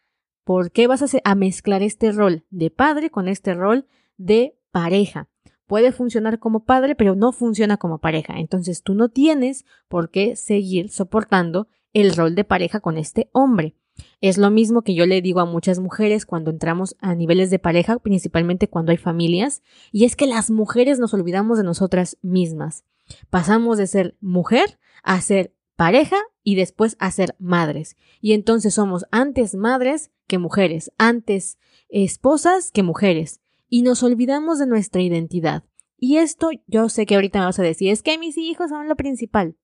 ¿Por 0.44 0.72
qué 0.72 0.88
vas 0.88 1.02
a, 1.02 1.20
a 1.24 1.36
mezclar 1.36 1.84
este 1.84 2.12
rol 2.12 2.46
de 2.50 2.70
padre 2.70 3.10
con 3.10 3.28
este 3.28 3.54
rol 3.54 3.88
de 4.18 4.58
pareja? 4.72 5.30
Puede 5.68 5.92
funcionar 5.92 6.40
como 6.40 6.66
padre, 6.66 6.96
pero 6.96 7.16
no 7.16 7.32
funciona 7.32 7.78
como 7.78 8.00
pareja. 8.00 8.40
Entonces 8.40 8.84
tú 8.84 8.94
no 8.94 9.10
tienes 9.10 9.66
por 9.88 10.10
qué 10.10 10.36
seguir 10.36 10.90
soportando 10.90 11.68
el 11.94 12.16
rol 12.16 12.36
de 12.36 12.44
pareja 12.44 12.80
con 12.80 12.98
este 12.98 13.30
hombre. 13.32 13.76
Es 14.22 14.38
lo 14.38 14.52
mismo 14.52 14.82
que 14.82 14.94
yo 14.94 15.06
le 15.06 15.22
digo 15.22 15.40
a 15.40 15.46
muchas 15.46 15.80
mujeres 15.80 16.26
cuando 16.26 16.52
entramos 16.52 16.96
a 17.00 17.16
niveles 17.16 17.50
de 17.50 17.60
pareja, 17.60 18.00
principalmente 18.00 18.68
cuando 18.68 18.92
hay 18.92 18.98
familias, 18.98 19.62
y 19.92 20.06
es 20.06 20.16
que 20.16 20.28
las 20.28 20.50
mujeres 20.52 21.00
nos 21.00 21.14
olvidamos 21.14 21.58
de 21.58 21.64
nosotras 21.64 22.18
mismas. 22.22 22.84
Pasamos 23.30 23.78
de 23.78 23.88
ser 23.88 24.16
mujer 24.20 24.80
a 25.04 25.20
ser 25.22 25.54
pareja 25.76 26.18
y 26.44 26.56
después 26.56 26.96
a 27.00 27.12
ser 27.12 27.36
madres. 27.40 27.96
Y 28.22 28.34
entonces 28.34 28.74
somos 28.74 29.06
antes 29.12 29.56
madres 29.56 30.12
que 30.28 30.38
mujeres, 30.38 30.92
antes 30.98 31.58
esposas 31.90 32.72
que 32.72 32.84
mujeres. 32.84 33.42
Y 33.70 33.84
nos 33.84 34.04
olvidamos 34.04 34.60
de 34.60 34.68
nuestra 34.68 35.02
identidad. 35.02 35.64
Y 35.98 36.18
esto 36.18 36.50
yo 36.68 36.90
sé 36.90 37.06
que 37.06 37.16
ahorita 37.16 37.40
me 37.40 37.46
vas 37.46 37.60
a 37.60 37.64
decir, 37.64 37.92
es 37.92 38.04
que 38.04 38.18
mis 38.18 38.38
hijos 38.38 38.70
son 38.70 38.88
lo 38.88 38.96
principal. 38.96 39.56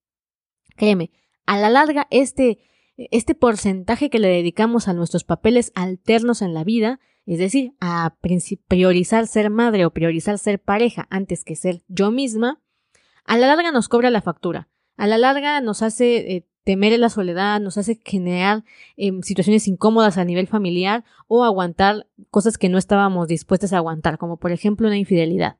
Créeme, 0.76 1.10
a 1.46 1.58
la 1.58 1.70
larga 1.70 2.06
este 2.10 2.58
este 2.96 3.34
porcentaje 3.34 4.10
que 4.10 4.18
le 4.18 4.28
dedicamos 4.28 4.88
a 4.88 4.94
nuestros 4.94 5.24
papeles 5.24 5.72
alternos 5.74 6.42
en 6.42 6.54
la 6.54 6.64
vida, 6.64 7.00
es 7.26 7.38
decir, 7.38 7.74
a 7.80 8.16
priorizar 8.68 9.26
ser 9.26 9.50
madre 9.50 9.84
o 9.84 9.90
priorizar 9.90 10.38
ser 10.38 10.60
pareja 10.60 11.06
antes 11.10 11.44
que 11.44 11.56
ser 11.56 11.82
yo 11.88 12.10
misma, 12.10 12.62
a 13.24 13.36
la 13.36 13.48
larga 13.48 13.72
nos 13.72 13.88
cobra 13.88 14.10
la 14.10 14.22
factura. 14.22 14.68
A 14.96 15.06
la 15.06 15.18
larga 15.18 15.60
nos 15.60 15.82
hace 15.82 16.36
eh, 16.36 16.46
temer 16.64 16.98
la 16.98 17.10
soledad, 17.10 17.60
nos 17.60 17.76
hace 17.76 18.00
generar 18.04 18.64
em, 18.96 19.22
situaciones 19.22 19.68
incómodas 19.68 20.16
a 20.16 20.24
nivel 20.24 20.46
familiar 20.46 21.04
o 21.26 21.44
aguantar 21.44 22.06
cosas 22.30 22.56
que 22.56 22.68
no 22.68 22.78
estábamos 22.78 23.28
dispuestas 23.28 23.72
a 23.72 23.78
aguantar, 23.78 24.18
como 24.18 24.38
por 24.38 24.52
ejemplo 24.52 24.86
una 24.86 24.96
infidelidad. 24.96 25.58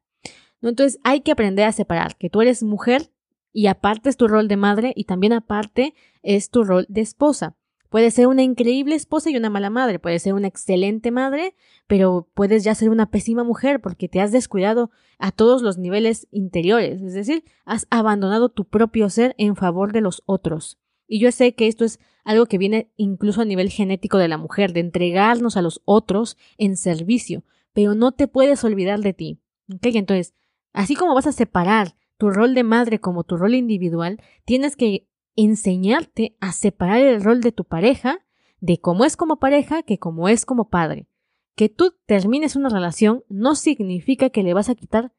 ¿No? 0.61 0.71
Entonces 0.71 0.99
hay 1.05 1.21
que 1.21 1.33
aprender 1.33 1.67
a 1.67 1.73
separar 1.73 2.17
que 2.17 2.31
tú 2.31 2.41
eres 2.41 2.63
mujer 2.63 3.11
y 3.57 3.69
aparte 3.69 4.11
es 4.11 4.19
tu 4.19 4.29
rol 4.29 4.49
de 4.49 4.59
madre 4.59 4.93
y 4.95 5.05
también 5.05 5.33
aparte 5.33 5.95
es 6.23 6.51
tu 6.51 6.63
rol 6.63 6.85
de 6.91 7.01
esposa. 7.01 7.57
Puedes 7.89 8.13
ser 8.13 8.27
una 8.27 8.43
increíble 8.43 8.95
esposa 8.95 9.31
y 9.31 9.37
una 9.39 9.49
mala 9.49 9.71
madre, 9.71 9.99
puedes 9.99 10.23
ser 10.23 10.35
una 10.35 10.47
excelente 10.47 11.11
madre, 11.11 11.55
pero 11.87 12.29
puedes 12.35 12.65
ya 12.65 12.75
ser 12.75 12.91
una 12.91 13.11
pésima 13.11 13.45
mujer 13.45 13.81
porque 13.81 14.11
te 14.11 14.21
has 14.21 14.31
descuidado 14.31 14.91
a 15.19 15.33
todos 15.33 15.63
los 15.63 15.79
niveles 15.79 16.29
interiores, 16.31 17.01
es 17.01 17.15
decir, 17.15 17.45
has 17.65 17.87
abandonado 17.89 18.51
tu 18.51 18.67
propio 18.67 19.09
ser 19.09 19.35
en 19.39 19.57
favor 19.57 19.95
de 19.95 20.03
los 20.03 20.23
otros. 20.27 20.79
Y 21.09 21.19
yo 21.19 21.33
sé 21.33 21.55
que 21.55 21.67
esto 21.67 21.87
es 21.87 21.99
algo 22.25 22.45
que 22.45 22.59
viene 22.59 22.93
incluso 22.97 23.41
a 23.41 23.47
nivel 23.47 23.71
genético 23.71 24.19
de 24.19 24.29
la 24.29 24.37
mujer, 24.37 24.75
de 24.75 24.81
entregarnos 24.81 25.57
a 25.57 25.63
los 25.63 25.81
otros 25.87 26.37
en 26.59 26.77
servicio, 26.77 27.43
pero 27.73 27.95
no 27.95 28.13
te 28.13 28.29
puedes 28.29 28.63
olvidar 28.65 29.01
de 29.01 29.15
ti. 29.15 29.41
¿Ok? 29.73 29.87
Entonces, 29.95 30.35
así 30.75 30.95
como 30.95 31.15
vas 31.15 31.27
a 31.27 31.33
separar 31.33 31.95
tu 32.19 32.31
rol 32.31 32.55
de 32.55 32.63
madre 32.63 33.01
como 33.01 33.25
tu 33.25 33.37
rol 33.37 33.55
individual, 33.55 34.21
tienes 34.45 34.77
que 34.77 35.09
enseñarte 35.37 36.37
a 36.41 36.53
separar 36.53 37.01
el 37.01 37.23
rol 37.23 37.41
de 37.41 37.53
tu 37.53 37.65
pareja 37.65 38.21
de 38.61 38.81
cómo 38.81 39.05
es 39.05 39.17
como 39.17 39.39
pareja 39.39 39.83
que 39.83 39.99
como 39.99 40.29
es 40.29 40.47
como 40.47 40.69
padre. 40.69 41.09
Que 41.55 41.69
tú 41.69 41.95
termines 42.07 42.57
una 42.57 42.69
relación 42.69 43.25
no 43.29 43.55
significa 43.55 44.31
que 44.31 44.43
le 44.43 44.55
vas 44.55 44.69
a 44.69 44.75
quitar 44.75 45.13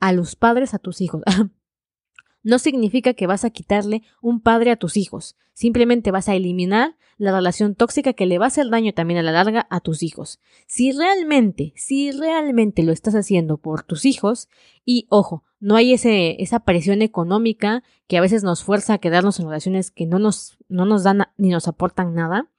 a 0.00 0.12
los 0.12 0.36
padres 0.36 0.74
a 0.74 0.78
tus 0.78 1.00
hijos. 1.00 1.22
no 2.42 2.58
significa 2.58 3.14
que 3.14 3.26
vas 3.26 3.44
a 3.44 3.50
quitarle 3.50 4.02
un 4.20 4.40
padre 4.40 4.70
a 4.70 4.76
tus 4.76 4.96
hijos. 4.96 5.36
Simplemente 5.54 6.10
vas 6.10 6.28
a 6.28 6.34
eliminar 6.34 6.96
la 7.18 7.32
relación 7.32 7.74
tóxica 7.74 8.14
que 8.14 8.26
le 8.26 8.38
va 8.38 8.46
a 8.46 8.48
hacer 8.48 8.68
daño 8.68 8.94
también 8.94 9.18
a 9.18 9.22
la 9.22 9.32
larga 9.32 9.66
a 9.70 9.80
tus 9.80 10.02
hijos. 10.02 10.40
Si 10.66 10.92
realmente, 10.92 11.72
si 11.76 12.10
realmente 12.10 12.82
lo 12.82 12.92
estás 12.92 13.14
haciendo 13.14 13.58
por 13.58 13.84
tus 13.84 14.04
hijos, 14.04 14.48
y 14.84 15.06
ojo, 15.08 15.44
no 15.62 15.76
hay 15.76 15.92
ese, 15.92 16.42
esa 16.42 16.60
presión 16.60 17.02
económica 17.02 17.84
que 18.08 18.18
a 18.18 18.20
veces 18.20 18.42
nos 18.42 18.64
fuerza 18.64 18.94
a 18.94 18.98
quedarnos 18.98 19.38
en 19.38 19.46
relaciones 19.46 19.92
que 19.92 20.06
no 20.06 20.18
nos, 20.18 20.58
no 20.68 20.86
nos 20.86 21.04
dan 21.04 21.28
ni 21.36 21.50
nos 21.50 21.68
aportan 21.68 22.14
nada, 22.14 22.50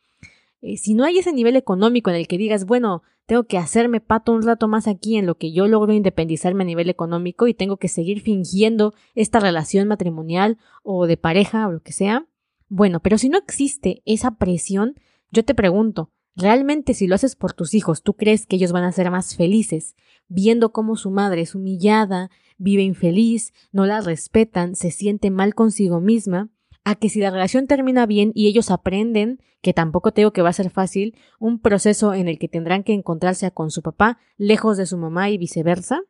eh, 0.62 0.77
si 0.77 0.93
no 0.93 1.03
hay 1.03 1.17
ese 1.17 1.33
nivel 1.33 1.57
económico 1.57 2.10
en 2.10 2.15
el 2.15 2.29
que 2.29 2.38
digas, 2.38 2.65
bueno, 2.65 3.03
tengo 3.25 3.43
que 3.43 3.57
hacerme 3.57 4.00
pato 4.00 4.31
un 4.31 4.43
rato 4.43 4.69
más 4.69 4.88
aquí 4.88 5.17
en 5.17 5.25
lo 5.25 5.36
que 5.36 5.51
yo 5.51 5.67
logro 5.67 5.91
independizarme 5.91 6.63
a 6.63 6.65
nivel 6.65 6.89
económico 6.89 7.48
y 7.48 7.53
tengo 7.53 7.75
que 7.75 7.89
seguir 7.89 8.22
fingiendo 8.22 8.93
esta 9.15 9.41
relación 9.41 9.89
matrimonial 9.89 10.57
o 10.81 11.05
de 11.05 11.17
pareja 11.17 11.67
o 11.67 11.74
lo 11.74 11.81
que 11.81 11.91
sea. 11.91 12.25
Bueno, 12.69 13.01
pero 13.01 13.17
si 13.17 13.27
no 13.27 13.38
existe 13.38 14.01
esa 14.05 14.38
presión, 14.38 14.95
yo 15.29 15.43
te 15.43 15.53
pregunto, 15.53 16.10
¿realmente 16.36 16.94
si 16.94 17.08
lo 17.08 17.16
haces 17.16 17.36
por 17.36 17.54
tus 17.54 17.74
hijos, 17.74 18.04
tú 18.04 18.13
crees 18.16 18.46
que 18.46 18.56
ellos 18.56 18.72
van 18.72 18.84
a 18.84 18.92
ser 18.92 19.12
más 19.12 19.36
felices 19.36 19.96
viendo 20.28 20.72
cómo 20.72 20.96
su 20.96 21.12
madre 21.12 21.42
es 21.42 21.54
humillada, 21.54 22.32
vive 22.58 22.82
infeliz, 22.84 23.54
no 23.72 23.86
la 23.86 24.02
respetan, 24.02 24.75
se 24.75 24.90
siente 24.92 25.30
mal 25.32 25.54
consigo 25.54 26.00
misma? 26.00 26.50
a 26.84 26.96
que 26.96 27.10
si 27.10 27.20
la 27.20 27.32
relación 27.32 27.68
termina 27.68 28.06
bien 28.06 28.32
y 28.36 28.48
ellos 28.48 28.72
aprenden, 28.72 29.42
que 29.62 29.74
tampoco 29.74 30.12
tengo 30.12 30.34
que 30.34 30.42
va 30.42 30.50
a 30.50 30.54
ser 30.54 30.70
fácil, 30.70 31.16
un 31.40 31.60
proceso 31.60 32.13
en 32.13 32.28
el 32.28 32.38
que 32.38 32.50
tendrán 32.50 32.84
que 32.84 32.94
encontrarse 32.94 33.50
con 33.52 33.72
su 33.72 33.82
papá 33.82 34.20
lejos 34.38 34.78
de 34.78 34.86
su 34.86 34.98
mamá 34.98 35.30
y 35.30 35.38
viceversa. 35.38 36.02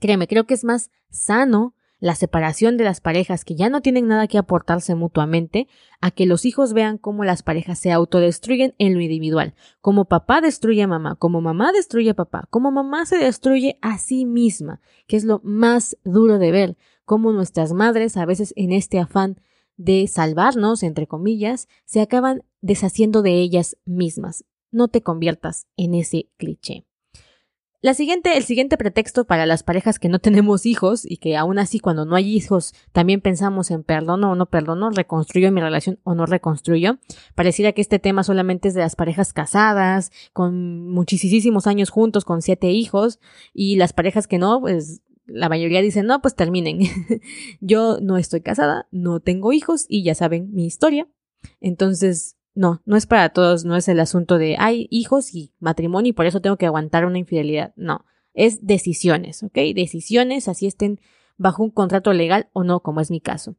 Créeme, 0.00 0.28
creo 0.28 0.44
que 0.44 0.54
es 0.54 0.64
más 0.64 0.90
sano 1.10 1.74
la 1.98 2.14
separación 2.14 2.76
de 2.76 2.84
las 2.84 3.00
parejas 3.00 3.44
que 3.44 3.54
ya 3.54 3.68
no 3.68 3.80
tienen 3.80 4.08
nada 4.08 4.26
que 4.26 4.38
aportarse 4.38 4.94
mutuamente, 4.94 5.68
a 6.00 6.10
que 6.10 6.26
los 6.26 6.44
hijos 6.44 6.72
vean 6.72 6.98
cómo 6.98 7.24
las 7.24 7.42
parejas 7.42 7.78
se 7.78 7.92
autodestruyen 7.92 8.74
en 8.78 8.94
lo 8.94 9.00
individual, 9.00 9.54
como 9.80 10.04
papá 10.04 10.40
destruye 10.40 10.82
a 10.82 10.88
mamá, 10.88 11.16
como 11.16 11.40
mamá 11.40 11.72
destruye 11.72 12.10
a 12.10 12.14
papá, 12.14 12.46
como 12.50 12.70
mamá 12.70 13.06
se 13.06 13.16
destruye 13.16 13.78
a 13.80 13.98
sí 13.98 14.26
misma, 14.26 14.80
que 15.06 15.16
es 15.16 15.24
lo 15.24 15.40
más 15.44 15.96
duro 16.04 16.38
de 16.38 16.52
ver, 16.52 16.76
cómo 17.04 17.32
nuestras 17.32 17.72
madres 17.72 18.16
a 18.16 18.26
veces 18.26 18.52
en 18.56 18.72
este 18.72 18.98
afán 18.98 19.40
de 19.76 20.06
salvarnos, 20.06 20.82
entre 20.82 21.06
comillas, 21.06 21.68
se 21.84 22.00
acaban 22.00 22.44
deshaciendo 22.60 23.22
de 23.22 23.40
ellas 23.40 23.76
mismas. 23.84 24.44
No 24.70 24.88
te 24.88 25.02
conviertas 25.02 25.66
en 25.76 25.94
ese 25.94 26.30
cliché. 26.36 26.84
La 27.84 27.92
siguiente, 27.92 28.38
el 28.38 28.44
siguiente 28.44 28.78
pretexto 28.78 29.26
para 29.26 29.44
las 29.44 29.62
parejas 29.62 29.98
que 29.98 30.08
no 30.08 30.18
tenemos 30.18 30.64
hijos 30.64 31.04
y 31.04 31.18
que 31.18 31.36
aún 31.36 31.58
así 31.58 31.80
cuando 31.80 32.06
no 32.06 32.16
hay 32.16 32.34
hijos 32.34 32.72
también 32.92 33.20
pensamos 33.20 33.70
en 33.70 33.82
perdono 33.82 34.30
o 34.30 34.34
no 34.34 34.46
perdono, 34.46 34.88
reconstruyo 34.88 35.52
mi 35.52 35.60
relación 35.60 36.00
o 36.02 36.14
no 36.14 36.24
reconstruyo. 36.24 36.96
Pareciera 37.34 37.72
que 37.72 37.82
este 37.82 37.98
tema 37.98 38.24
solamente 38.24 38.68
es 38.68 38.74
de 38.74 38.80
las 38.80 38.96
parejas 38.96 39.34
casadas, 39.34 40.12
con 40.32 40.88
muchísimos 40.92 41.66
años 41.66 41.90
juntos, 41.90 42.24
con 42.24 42.40
siete 42.40 42.70
hijos, 42.70 43.20
y 43.52 43.76
las 43.76 43.92
parejas 43.92 44.26
que 44.26 44.38
no, 44.38 44.62
pues 44.62 45.02
la 45.26 45.50
mayoría 45.50 45.82
dicen, 45.82 46.06
no, 46.06 46.22
pues 46.22 46.34
terminen. 46.34 46.78
Yo 47.60 47.98
no 48.00 48.16
estoy 48.16 48.40
casada, 48.40 48.88
no 48.92 49.20
tengo 49.20 49.52
hijos 49.52 49.84
y 49.90 50.04
ya 50.04 50.14
saben 50.14 50.54
mi 50.54 50.64
historia. 50.64 51.06
Entonces, 51.60 52.38
no, 52.54 52.82
no 52.84 52.96
es 52.96 53.06
para 53.06 53.30
todos, 53.30 53.64
no 53.64 53.76
es 53.76 53.88
el 53.88 53.98
asunto 54.00 54.38
de 54.38 54.56
hay 54.58 54.86
hijos 54.90 55.34
y 55.34 55.52
matrimonio 55.58 56.10
y 56.10 56.12
por 56.12 56.26
eso 56.26 56.40
tengo 56.40 56.56
que 56.56 56.66
aguantar 56.66 57.04
una 57.04 57.18
infidelidad. 57.18 57.72
No, 57.76 58.04
es 58.32 58.64
decisiones, 58.66 59.42
¿ok? 59.42 59.54
Decisiones, 59.74 60.48
así 60.48 60.66
estén 60.66 61.00
bajo 61.36 61.62
un 61.64 61.70
contrato 61.70 62.12
legal 62.12 62.48
o 62.52 62.62
no, 62.62 62.80
como 62.80 63.00
es 63.00 63.10
mi 63.10 63.20
caso. 63.20 63.56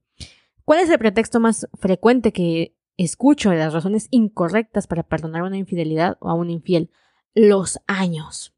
¿Cuál 0.63 0.79
es 0.79 0.89
el 0.89 0.97
pretexto 0.97 1.39
más 1.39 1.67
frecuente 1.73 2.31
que 2.31 2.75
escucho 2.97 3.49
de 3.49 3.57
las 3.57 3.73
razones 3.73 4.07
incorrectas 4.11 4.87
para 4.87 5.03
perdonar 5.03 5.43
una 5.43 5.57
infidelidad 5.57 6.17
o 6.21 6.29
a 6.29 6.33
un 6.33 6.49
infiel? 6.49 6.89
Los 7.33 7.79
años. 7.87 8.53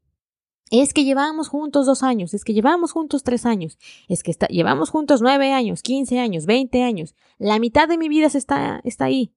Es 0.70 0.92
que 0.92 1.04
llevamos 1.04 1.48
juntos 1.48 1.86
dos 1.86 2.02
años, 2.02 2.34
es 2.34 2.44
que 2.44 2.52
llevamos 2.52 2.92
juntos 2.92 3.22
tres 3.22 3.46
años, 3.46 3.78
es 4.06 4.22
que 4.22 4.34
llevamos 4.50 4.90
juntos 4.90 5.22
nueve 5.22 5.50
años, 5.52 5.82
quince 5.82 6.18
años, 6.18 6.44
veinte 6.46 6.82
años. 6.82 7.14
La 7.38 7.58
mitad 7.58 7.88
de 7.88 7.96
mi 7.96 8.08
vida 8.08 8.26
está, 8.26 8.80
está 8.84 9.06
ahí. 9.06 9.32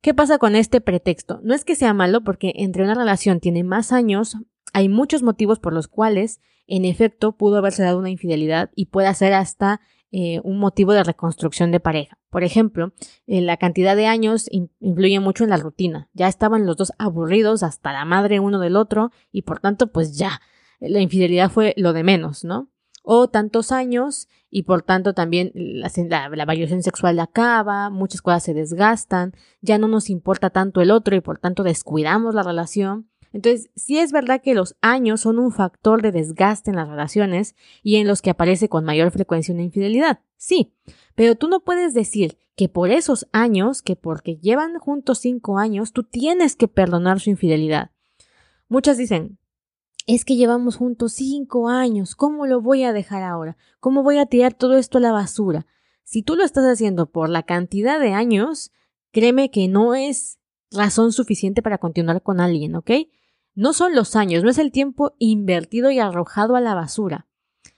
¿Qué 0.00 0.14
pasa 0.14 0.38
con 0.38 0.54
este 0.54 0.80
pretexto? 0.80 1.40
No 1.42 1.54
es 1.54 1.64
que 1.64 1.74
sea 1.74 1.92
malo 1.92 2.22
porque 2.22 2.52
entre 2.56 2.84
una 2.84 2.94
relación 2.94 3.40
tiene 3.40 3.64
más 3.64 3.92
años, 3.92 4.36
hay 4.72 4.88
muchos 4.88 5.22
motivos 5.22 5.58
por 5.58 5.72
los 5.72 5.88
cuales, 5.88 6.40
en 6.66 6.84
efecto, 6.84 7.36
pudo 7.36 7.56
haberse 7.58 7.82
dado 7.82 7.98
una 7.98 8.10
infidelidad 8.10 8.70
y 8.76 8.86
puede 8.86 9.12
ser 9.14 9.34
hasta 9.34 9.80
eh, 10.12 10.40
un 10.44 10.58
motivo 10.58 10.92
de 10.92 11.02
reconstrucción 11.02 11.72
de 11.72 11.80
pareja. 11.80 12.16
Por 12.30 12.44
ejemplo, 12.44 12.92
eh, 13.26 13.40
la 13.40 13.56
cantidad 13.56 13.96
de 13.96 14.06
años 14.06 14.48
influye 14.50 15.18
mucho 15.20 15.44
en 15.44 15.50
la 15.50 15.56
rutina. 15.56 16.08
Ya 16.12 16.28
estaban 16.28 16.64
los 16.64 16.76
dos 16.76 16.92
aburridos 16.98 17.62
hasta 17.62 17.92
la 17.92 18.04
madre 18.04 18.40
uno 18.40 18.60
del 18.60 18.76
otro 18.76 19.10
y 19.32 19.42
por 19.42 19.58
tanto, 19.58 19.90
pues 19.90 20.16
ya, 20.16 20.40
la 20.80 21.00
infidelidad 21.00 21.50
fue 21.50 21.74
lo 21.76 21.92
de 21.92 22.04
menos, 22.04 22.44
¿no? 22.44 22.70
O 23.10 23.26
tantos 23.26 23.72
años 23.72 24.28
y 24.50 24.64
por 24.64 24.82
tanto 24.82 25.14
también 25.14 25.50
la, 25.54 25.90
la, 26.28 26.82
sexual 26.82 27.18
acaba, 27.20 27.88
muchas 27.88 28.20
cosas 28.20 28.42
se 28.42 28.52
desgastan, 28.52 29.32
ya 29.62 29.78
no 29.78 29.88
nos 29.88 30.10
importa 30.10 30.50
tanto 30.50 30.82
el 30.82 30.90
otro 30.90 31.16
y 31.16 31.22
por 31.22 31.38
tanto 31.38 31.62
descuidamos 31.62 32.34
la 32.34 32.42
relación. 32.42 33.08
Entonces, 33.32 33.70
sí 33.74 33.96
es 33.96 34.12
verdad 34.12 34.42
que 34.42 34.52
los 34.52 34.76
años 34.82 35.22
son 35.22 35.38
un 35.38 35.52
factor 35.52 36.02
de 36.02 36.12
desgaste 36.12 36.68
en 36.68 36.76
las 36.76 36.86
relaciones 36.86 37.56
y 37.82 37.96
en 37.96 38.06
los 38.06 38.20
que 38.20 38.28
aparece 38.28 38.68
con 38.68 38.84
mayor 38.84 39.10
frecuencia 39.10 39.54
una 39.54 39.62
infidelidad. 39.62 40.20
Sí, 40.36 40.74
pero 41.14 41.34
tú 41.34 41.48
no 41.48 41.60
puedes 41.60 41.94
decir 41.94 42.36
que 42.56 42.68
por 42.68 42.90
esos 42.90 43.26
años, 43.32 43.80
que 43.80 43.96
porque 43.96 44.36
llevan 44.36 44.78
juntos 44.78 45.20
cinco 45.20 45.56
años, 45.56 45.94
tú 45.94 46.02
tienes 46.02 46.56
que 46.56 46.68
perdonar 46.68 47.20
su 47.20 47.30
infidelidad. 47.30 47.90
Muchas 48.68 48.98
dicen, 48.98 49.38
es 50.08 50.24
que 50.24 50.36
llevamos 50.36 50.76
juntos 50.76 51.12
cinco 51.12 51.68
años, 51.68 52.16
¿cómo 52.16 52.46
lo 52.46 52.62
voy 52.62 52.82
a 52.82 52.94
dejar 52.94 53.22
ahora? 53.22 53.58
¿Cómo 53.78 54.02
voy 54.02 54.16
a 54.16 54.24
tirar 54.24 54.54
todo 54.54 54.78
esto 54.78 54.96
a 54.96 55.02
la 55.02 55.12
basura? 55.12 55.66
Si 56.02 56.22
tú 56.22 56.34
lo 56.34 56.44
estás 56.44 56.64
haciendo 56.64 57.10
por 57.10 57.28
la 57.28 57.42
cantidad 57.42 58.00
de 58.00 58.14
años, 58.14 58.72
créeme 59.12 59.50
que 59.50 59.68
no 59.68 59.94
es 59.94 60.38
razón 60.70 61.12
suficiente 61.12 61.60
para 61.60 61.76
continuar 61.76 62.22
con 62.22 62.40
alguien, 62.40 62.74
¿ok? 62.74 62.90
No 63.54 63.74
son 63.74 63.94
los 63.94 64.16
años, 64.16 64.42
no 64.42 64.48
es 64.48 64.56
el 64.56 64.72
tiempo 64.72 65.14
invertido 65.18 65.90
y 65.90 65.98
arrojado 65.98 66.56
a 66.56 66.62
la 66.62 66.74
basura. 66.74 67.26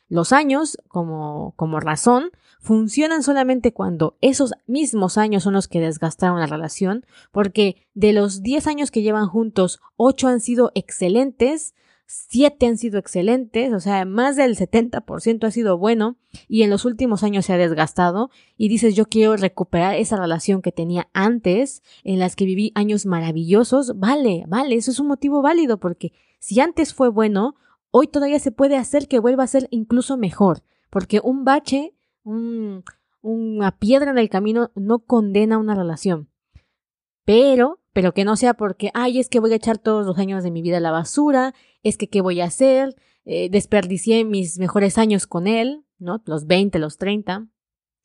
Los 0.09 0.33
años, 0.33 0.79
como, 0.87 1.55
como 1.57 1.81
razón, 1.81 2.31
funcionan 2.61 3.25
solamente 3.25 3.73
cuando 3.73 4.17
esos 4.21 4.53
mismos 4.69 5.19
años 5.19 5.43
son 5.43 5.55
los 5.55 5.67
que 5.67 5.81
desgastaron 5.81 6.39
la 6.39 6.47
relación, 6.47 7.05
porque 7.33 7.89
de 7.95 8.13
los 8.13 8.43
10 8.43 8.69
años 8.69 8.93
que 8.93 9.03
llevan 9.03 9.27
juntos, 9.27 9.81
8 9.97 10.29
han 10.29 10.41
sido 10.41 10.71
excelentes, 10.77 11.75
siete 12.12 12.67
han 12.67 12.76
sido 12.76 12.99
excelentes, 12.99 13.73
o 13.73 13.79
sea, 13.79 14.05
más 14.05 14.35
del 14.35 14.57
70% 14.57 15.45
ha 15.47 15.50
sido 15.52 15.79
bueno 15.79 16.17
y 16.49 16.62
en 16.62 16.71
los 16.71 16.85
últimos 16.85 17.23
años 17.23 17.47
se 17.47 17.52
ha 17.52 17.57
desgastado 17.57 18.31
y 18.57 18.69
dices 18.69 18.97
yo 18.97 19.07
quiero 19.07 19.37
recuperar 19.37 19.95
esa 19.95 20.17
relación 20.17 20.61
que 20.61 20.73
tenía 20.73 21.09
antes, 21.12 21.85
en 22.02 22.19
las 22.19 22.35
que 22.35 22.47
viví 22.47 22.73
años 22.75 23.07
maravillosos, 23.07 23.97
vale, 24.00 24.45
vale, 24.49 24.75
eso 24.75 24.90
es 24.90 24.99
un 24.99 25.07
motivo 25.07 25.40
válido 25.40 25.79
porque 25.79 26.12
si 26.40 26.59
antes 26.59 26.95
fue 26.95 27.09
bueno, 27.09 27.55
hoy 27.93 28.09
todavía 28.09 28.40
se 28.40 28.50
puede 28.50 28.76
hacer 28.76 29.07
que 29.07 29.21
vuelva 29.21 29.45
a 29.45 29.47
ser 29.47 29.69
incluso 29.71 30.17
mejor, 30.17 30.64
porque 30.90 31.21
un 31.23 31.45
bache, 31.45 31.95
un, 32.25 32.83
una 33.23 33.79
piedra 33.79 34.11
en 34.11 34.19
el 34.19 34.29
camino 34.29 34.73
no 34.75 34.99
condena 34.99 35.59
una 35.59 35.76
relación. 35.76 36.29
Pero 37.31 37.79
pero 37.93 38.13
que 38.13 38.25
no 38.25 38.35
sea 38.35 38.55
porque, 38.55 38.91
ay, 38.93 39.21
es 39.21 39.29
que 39.29 39.39
voy 39.39 39.53
a 39.53 39.57
echar 39.57 39.79
todos 39.79 40.05
los 40.05 40.19
años 40.19 40.43
de 40.43 40.51
mi 40.51 40.63
vida 40.63 40.79
a 40.79 40.81
la 40.81 40.91
basura, 40.91 41.55
es 41.85 41.97
que 41.97 42.09
qué 42.09 42.21
voy 42.21 42.41
a 42.41 42.47
hacer, 42.47 42.97
eh, 43.25 43.49
desperdicié 43.51 44.25
mis 44.25 44.59
mejores 44.59 44.99
años 44.99 45.29
con 45.29 45.47
él, 45.47 45.85
¿no? 46.01 46.21
Los 46.27 46.49
20, 46.49 46.81
los 46.81 46.99
30. 46.99 47.47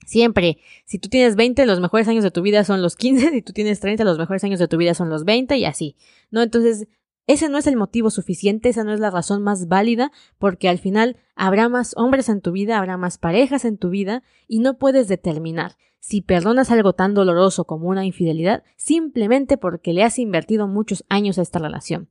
Siempre, 0.06 0.60
si 0.86 1.00
tú 1.00 1.10
tienes 1.10 1.36
20, 1.36 1.66
los 1.66 1.80
mejores 1.80 2.08
años 2.08 2.24
de 2.24 2.30
tu 2.30 2.44
vida 2.44 2.64
son 2.64 2.84
los 2.84 2.96
15, 2.96 3.32
si 3.32 3.42
tú 3.42 3.52
tienes 3.52 3.80
30, 3.80 4.04
los 4.04 4.20
mejores 4.20 4.44
años 4.44 4.60
de 4.60 4.68
tu 4.68 4.78
vida 4.78 4.94
son 4.94 5.10
los 5.10 5.24
20 5.24 5.58
y 5.58 5.66
así, 5.66 5.96
¿no? 6.30 6.44
Entonces, 6.44 6.88
ese 7.26 7.50
no 7.50 7.58
es 7.58 7.66
el 7.66 7.78
motivo 7.78 8.12
suficiente, 8.12 8.70
esa 8.70 8.84
no 8.84 8.94
es 8.94 9.00
la 9.00 9.10
razón 9.10 9.42
más 9.42 9.68
válida, 9.68 10.12
porque 10.38 10.70
al 10.70 10.78
final 10.78 11.18
habrá 11.36 11.68
más 11.70 11.98
hombres 11.98 12.30
en 12.30 12.42
tu 12.42 12.52
vida, 12.52 12.78
habrá 12.78 12.98
más 12.98 13.18
parejas 13.18 13.66
en 13.66 13.80
tu 13.80 13.90
vida, 13.90 14.22
y 14.48 14.60
no 14.60 14.78
puedes 14.78 15.08
determinar 15.08 15.78
si 16.06 16.22
perdonas 16.22 16.70
algo 16.70 16.94
tan 16.94 17.16
doloroso 17.16 17.66
como 17.66 17.88
una 17.88 18.06
infidelidad 18.06 18.62
simplemente 18.78 19.58
porque 19.58 19.92
le 19.92 20.04
has 20.04 20.20
invertido 20.20 20.68
muchos 20.68 21.04
años 21.10 21.40
a 21.40 21.42
esta 21.42 21.58
relación. 21.58 22.10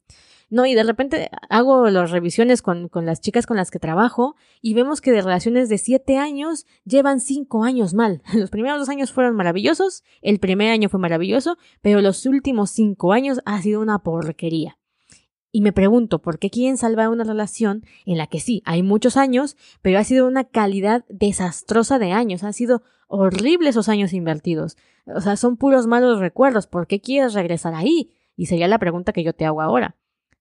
No, 0.50 0.66
y 0.66 0.74
de 0.74 0.82
repente 0.82 1.30
hago 1.48 1.88
las 1.90 2.10
revisiones 2.10 2.60
con, 2.60 2.88
con, 2.88 3.06
las 3.06 3.20
chicas 3.20 3.46
con 3.46 3.56
las 3.56 3.70
que 3.70 3.78
trabajo 3.78 4.34
y 4.60 4.74
vemos 4.74 5.00
que 5.00 5.12
de 5.12 5.22
relaciones 5.22 5.68
de 5.68 5.78
siete 5.78 6.18
años 6.18 6.66
llevan 6.84 7.20
cinco 7.20 7.62
años 7.62 7.94
mal. 7.94 8.20
Los 8.34 8.50
primeros 8.50 8.80
dos 8.80 8.88
años 8.88 9.12
fueron 9.12 9.36
maravillosos, 9.36 10.02
el 10.22 10.40
primer 10.40 10.70
año 10.72 10.88
fue 10.88 10.98
maravilloso, 10.98 11.56
pero 11.80 12.00
los 12.00 12.26
últimos 12.26 12.70
cinco 12.70 13.12
años 13.12 13.40
ha 13.44 13.62
sido 13.62 13.80
una 13.80 14.00
porquería. 14.00 14.76
Y 15.52 15.60
me 15.60 15.72
pregunto, 15.72 16.20
¿por 16.20 16.40
qué 16.40 16.50
quieren 16.50 16.76
salvar 16.76 17.10
una 17.10 17.22
relación 17.22 17.84
en 18.06 18.18
la 18.18 18.26
que 18.26 18.40
sí, 18.40 18.60
hay 18.64 18.82
muchos 18.82 19.16
años, 19.16 19.56
pero 19.82 20.00
ha 20.00 20.04
sido 20.04 20.26
una 20.26 20.42
calidad 20.42 21.04
desastrosa 21.08 22.00
de 22.00 22.10
años? 22.10 22.42
Han 22.42 22.54
sido 22.54 22.82
horribles 23.14 23.70
esos 23.70 23.88
años 23.88 24.12
invertidos. 24.12 24.76
O 25.06 25.20
sea, 25.20 25.36
son 25.36 25.56
puros 25.56 25.86
malos 25.86 26.18
recuerdos. 26.18 26.66
¿Por 26.66 26.86
qué 26.86 27.00
quieres 27.00 27.34
regresar 27.34 27.74
ahí? 27.74 28.12
Y 28.36 28.46
sería 28.46 28.68
la 28.68 28.78
pregunta 28.78 29.12
que 29.12 29.22
yo 29.22 29.32
te 29.34 29.44
hago 29.44 29.62
ahora. 29.62 29.96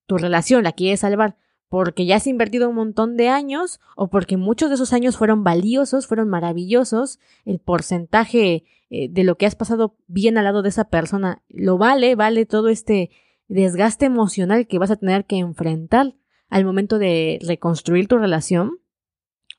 ¿Tu 0.06 0.18
relación 0.18 0.64
la 0.64 0.74
quieres 0.74 1.02
salvar 1.02 1.38
porque 1.70 2.06
ya 2.06 2.18
has 2.18 2.28
invertido 2.28 2.70
un 2.70 2.76
montón 2.76 3.18
de 3.18 3.30
años 3.30 3.80
o 3.96 4.10
porque 4.10 4.38
muchos 4.38 4.70
de 4.70 4.76
esos 4.76 4.94
años 4.94 5.18
fueron 5.18 5.44
valiosos, 5.44 6.08
fueron 6.08 6.30
maravillosos? 6.30 7.20
El 7.46 7.60
porcentaje 7.60 8.64
eh, 8.90 9.10
de 9.10 9.24
lo 9.24 9.38
que 9.38 9.46
has 9.46 9.56
pasado 9.56 9.96
bien 10.08 10.38
al 10.38 10.46
lado 10.46 10.62
de 10.62 10.70
esa 10.70 10.86
persona 10.86 11.42
lo 11.50 11.78
vale, 11.78 12.16
vale 12.16 12.46
todo 12.46 12.70
este 12.70 13.12
desgaste 13.48 14.06
emocional 14.06 14.68
que 14.68 14.80
vas 14.80 14.92
a 14.92 14.96
tener 14.96 15.26
que 15.26 15.38
enfrentar 15.38 16.16
al 16.50 16.66
momento 16.66 17.00
de 17.00 17.40
reconstruir 17.46 18.08
tu 18.08 18.18
relación 18.18 18.80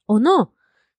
o 0.07 0.21
no. 0.21 0.54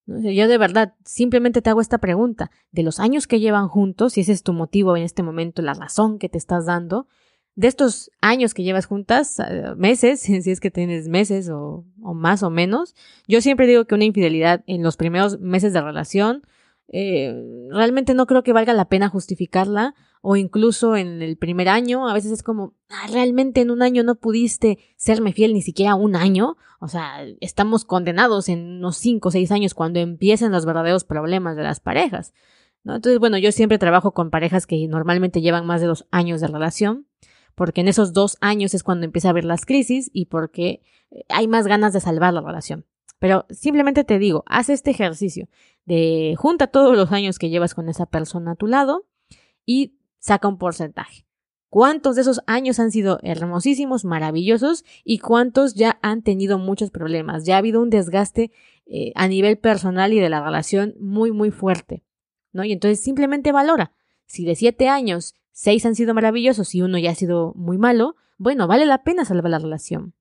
Yo 0.08 0.48
de 0.48 0.58
verdad 0.58 0.94
simplemente 1.04 1.62
te 1.62 1.70
hago 1.70 1.82
esta 1.82 1.98
pregunta. 1.98 2.52
De 2.72 2.84
los 2.84 3.00
años 3.00 3.28
que 3.28 3.40
llevan 3.40 3.68
juntos, 3.68 4.14
si 4.14 4.22
ese 4.22 4.34
es 4.34 4.44
tu 4.44 4.54
motivo 4.54 4.96
en 4.96 5.04
este 5.04 5.24
momento, 5.24 5.62
la 5.62 5.74
razón 5.74 6.20
que 6.20 6.30
te 6.30 6.38
estás 6.38 6.66
dando, 6.66 7.08
de 7.56 7.68
estos 7.68 8.12
años 8.22 8.54
que 8.54 8.64
llevas 8.64 8.86
juntas, 8.86 9.40
eh, 9.40 9.74
meses, 9.78 10.20
si 10.22 10.38
es 10.38 10.60
que 10.60 10.72
tienes 10.72 11.08
meses 11.08 11.50
o, 11.50 11.86
más 11.98 12.44
o 12.44 12.50
menos, 12.50 12.96
yo 13.28 13.42
siempre 13.42 13.68
digo 13.68 13.86
que 13.86 13.96
una 13.96 14.06
infidelidad 14.06 14.64
en 14.68 14.84
los 14.84 14.98
primeros 14.98 15.40
meses 15.40 15.74
de 15.74 15.82
relación 15.82 16.44
eh, 16.88 17.34
realmente 17.72 18.14
no 18.14 18.28
creo 18.28 18.44
que 18.44 18.54
valga 18.54 18.74
la 18.74 18.90
pena 18.90 19.10
justificarla 19.10 19.96
o 20.28 20.36
incluso 20.38 20.96
en 20.96 21.22
el 21.22 21.38
primer 21.38 21.70
año, 21.70 22.10
a 22.10 22.14
veces 22.16 22.32
es 22.32 22.42
como, 22.42 22.74
ah, 22.90 23.06
realmente 23.12 23.62
en 23.62 23.70
un 23.70 23.84
año 23.84 24.02
no 24.02 24.16
pudiste 24.16 24.80
serme 24.98 25.34
fiel 25.34 25.54
ni 25.54 25.62
siquiera 25.62 25.94
un 25.94 26.16
año, 26.16 26.58
o 26.80 26.88
sea, 26.88 27.24
estamos 27.42 27.86
condenados 27.86 28.50
en 28.50 28.78
unos 28.78 28.98
cinco 28.98 29.30
o 29.30 29.32
seis 29.32 29.52
años 29.52 29.76
cuando 29.76 30.00
empiezan 30.00 30.52
los 30.52 30.66
verdaderos 30.66 31.04
problemas 31.04 31.56
de 31.56 31.62
las 31.62 31.80
parejas. 31.80 32.34
Entonces, 32.84 33.20
bueno, 33.20 33.38
yo 33.38 33.52
siempre 33.52 33.78
trabajo 33.78 34.16
con 34.16 34.32
parejas 34.32 34.66
que 34.66 34.88
normalmente 34.88 35.42
llevan 35.42 35.68
más 35.68 35.80
de 35.80 35.86
dos 35.86 36.08
años 36.10 36.42
de 36.42 36.48
relación, 36.48 37.06
porque 37.54 37.82
en 37.82 37.88
esos 37.88 38.12
dos 38.12 38.38
años 38.42 38.74
es 38.74 38.82
cuando 38.82 39.06
empieza 39.06 39.28
a 39.28 39.32
haber 39.32 39.46
las 39.46 39.64
crisis 39.64 40.10
y 40.12 40.26
porque 40.26 40.82
hay 41.30 41.48
más 41.48 41.68
ganas 41.68 41.94
de 41.94 42.00
salvar 42.00 42.34
la 42.34 42.42
relación. 42.42 42.88
Pero 43.20 43.46
simplemente 43.52 44.04
te 44.04 44.18
digo, 44.18 44.44
haz 44.48 44.70
este 44.70 44.90
ejercicio 44.90 45.50
de 45.86 46.34
junta 46.36 46.66
todos 46.66 46.98
los 46.98 47.12
años 47.12 47.38
que 47.38 47.52
llevas 47.52 47.76
con 47.76 47.90
esa 47.90 48.08
persona 48.08 48.54
a 48.54 48.56
tu 48.56 48.66
lado 48.66 49.06
y 49.68 50.00
saca 50.26 50.48
un 50.48 50.58
porcentaje. 50.58 51.28
¿Cuántos 51.70 52.16
de 52.16 52.22
esos 52.22 52.42
años 52.48 52.80
han 52.80 52.90
sido 52.90 53.20
hermosísimos, 53.22 54.06
maravillosos 54.06 54.84
y 55.04 55.20
cuántos 55.20 55.76
ya 55.76 56.00
han 56.02 56.24
tenido 56.24 56.58
muchos 56.58 56.90
problemas? 56.90 57.46
Ya 57.46 57.56
ha 57.56 57.58
habido 57.60 57.80
un 57.80 57.92
desgaste 57.92 58.52
eh, 58.88 59.12
a 59.14 59.28
nivel 59.28 59.60
personal 59.60 60.14
y 60.14 60.20
de 60.20 60.30
la 60.30 60.44
relación 60.44 60.96
muy, 61.00 61.32
muy 61.32 61.52
fuerte. 61.52 62.04
¿no? 62.54 62.64
Y 62.64 62.72
entonces 62.72 63.02
simplemente 63.02 63.52
valora. 63.52 63.92
Si 64.26 64.46
de 64.46 64.56
siete 64.56 64.88
años, 64.88 65.36
seis 65.52 65.86
han 65.86 65.94
sido 65.94 66.16
maravillosos 66.16 66.74
y 66.74 66.82
uno 66.82 66.98
ya 66.98 67.12
ha 67.12 67.16
sido 67.16 67.54
muy 67.56 67.78
malo, 67.78 68.16
bueno, 68.38 68.68
vale 68.68 68.88
la 68.88 69.04
pena 69.04 69.26
salvar 69.26 69.52
la 69.52 69.60
relación. 69.60 70.16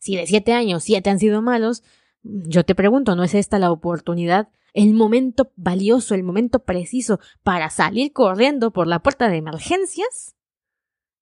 Si 0.00 0.16
de 0.16 0.26
siete 0.26 0.54
años, 0.54 0.82
siete 0.82 1.10
han 1.10 1.20
sido 1.20 1.40
malos, 1.40 1.84
yo 2.24 2.64
te 2.64 2.74
pregunto, 2.74 3.14
¿no 3.14 3.22
es 3.22 3.34
esta 3.34 3.58
la 3.58 3.70
oportunidad, 3.70 4.48
el 4.72 4.94
momento 4.94 5.52
valioso, 5.56 6.14
el 6.14 6.24
momento 6.24 6.64
preciso 6.64 7.20
para 7.42 7.70
salir 7.70 8.12
corriendo 8.12 8.72
por 8.72 8.86
la 8.86 9.00
puerta 9.00 9.28
de 9.28 9.36
emergencias? 9.36 10.34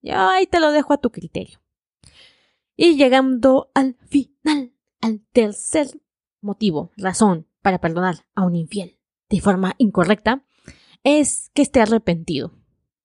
Yo 0.00 0.16
ahí 0.16 0.46
te 0.46 0.60
lo 0.60 0.70
dejo 0.70 0.94
a 0.94 0.98
tu 0.98 1.10
criterio. 1.10 1.60
Y 2.76 2.96
llegando 2.96 3.70
al 3.74 3.96
final, 4.08 4.72
al 5.00 5.20
tercer 5.32 6.00
motivo, 6.40 6.92
razón 6.96 7.46
para 7.60 7.80
perdonar 7.80 8.24
a 8.34 8.44
un 8.44 8.56
infiel 8.56 8.98
de 9.28 9.40
forma 9.40 9.74
incorrecta, 9.78 10.44
es 11.04 11.50
que 11.54 11.62
esté 11.62 11.80
arrepentido. 11.80 12.52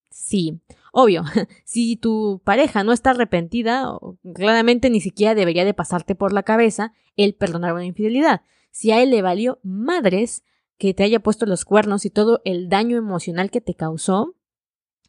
Sí, 0.09 0.61
Obvio, 0.91 1.23
si 1.65 1.95
tu 1.95 2.41
pareja 2.43 2.83
no 2.83 2.93
está 2.93 3.11
arrepentida, 3.11 3.91
claramente 4.33 4.89
ni 4.89 5.01
siquiera 5.01 5.35
debería 5.35 5.65
de 5.65 5.73
pasarte 5.73 6.15
por 6.15 6.33
la 6.33 6.43
cabeza 6.43 6.93
el 7.15 7.35
perdonar 7.35 7.73
una 7.73 7.85
infidelidad. 7.85 8.41
Si 8.71 8.91
a 8.91 9.01
él 9.01 9.09
le 9.09 9.21
valió 9.21 9.59
madres 9.63 10.43
que 10.77 10.93
te 10.93 11.03
haya 11.03 11.19
puesto 11.19 11.45
los 11.45 11.65
cuernos 11.65 12.05
y 12.05 12.09
todo 12.09 12.41
el 12.45 12.69
daño 12.69 12.97
emocional 12.97 13.49
que 13.49 13.61
te 13.61 13.73
causó, 13.73 14.35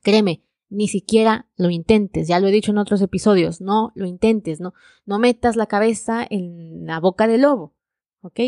créeme, 0.02 0.42
ni 0.70 0.88
siquiera 0.88 1.48
lo 1.56 1.70
intentes, 1.70 2.28
ya 2.28 2.40
lo 2.40 2.46
he 2.46 2.52
dicho 2.52 2.70
en 2.70 2.78
otros 2.78 3.00
episodios, 3.02 3.60
no 3.60 3.92
lo 3.94 4.06
intentes, 4.06 4.60
no, 4.60 4.74
no 5.06 5.18
metas 5.18 5.56
la 5.56 5.66
cabeza 5.66 6.26
en 6.28 6.86
la 6.86 7.00
boca 7.00 7.26
del 7.26 7.42
lobo, 7.42 7.74
¿ok? 8.22 8.40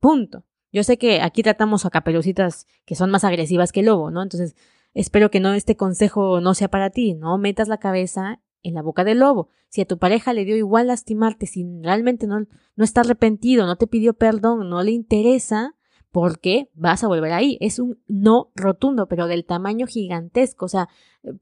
Punto. 0.00 0.44
Yo 0.72 0.84
sé 0.84 0.96
que 0.96 1.20
aquí 1.20 1.42
tratamos 1.42 1.84
a 1.84 1.90
caperucitas 1.90 2.66
que 2.86 2.94
son 2.94 3.10
más 3.10 3.24
agresivas 3.24 3.72
que 3.72 3.80
el 3.80 3.86
lobo, 3.86 4.10
¿no? 4.10 4.22
Entonces, 4.22 4.56
Espero 4.94 5.30
que 5.30 5.40
no 5.40 5.54
este 5.54 5.76
consejo 5.76 6.40
no 6.40 6.54
sea 6.54 6.68
para 6.68 6.90
ti, 6.90 7.14
no 7.14 7.38
metas 7.38 7.68
la 7.68 7.78
cabeza 7.78 8.40
en 8.62 8.74
la 8.74 8.82
boca 8.82 9.04
del 9.04 9.20
lobo. 9.20 9.48
Si 9.68 9.80
a 9.80 9.86
tu 9.86 9.98
pareja 9.98 10.32
le 10.32 10.44
dio 10.44 10.56
igual 10.56 10.88
lastimarte, 10.88 11.46
si 11.46 11.66
realmente 11.82 12.26
no, 12.26 12.46
no 12.76 12.84
está 12.84 13.00
arrepentido, 13.00 13.66
no 13.66 13.76
te 13.76 13.86
pidió 13.86 14.14
perdón, 14.14 14.68
no 14.68 14.82
le 14.82 14.92
interesa, 14.92 15.74
¿por 16.12 16.38
qué 16.38 16.70
vas 16.74 17.02
a 17.02 17.08
volver 17.08 17.32
ahí? 17.32 17.56
Es 17.60 17.78
un 17.78 17.98
no 18.06 18.52
rotundo, 18.54 19.08
pero 19.08 19.26
del 19.26 19.44
tamaño 19.44 19.86
gigantesco. 19.86 20.66
O 20.66 20.68
sea, 20.68 20.88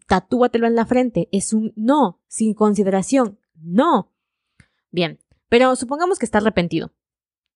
tatúatelo 0.07 0.67
en 0.67 0.77
la 0.77 0.87
frente. 0.87 1.29
Es 1.33 1.53
un 1.53 1.73
no, 1.77 2.21
sin 2.29 2.55
consideración. 2.55 3.39
No. 3.61 4.13
Bien, 4.93 5.19
pero 5.49 5.77
supongamos 5.77 6.19
que 6.19 6.25
está 6.25 6.39
arrepentido. 6.39 6.93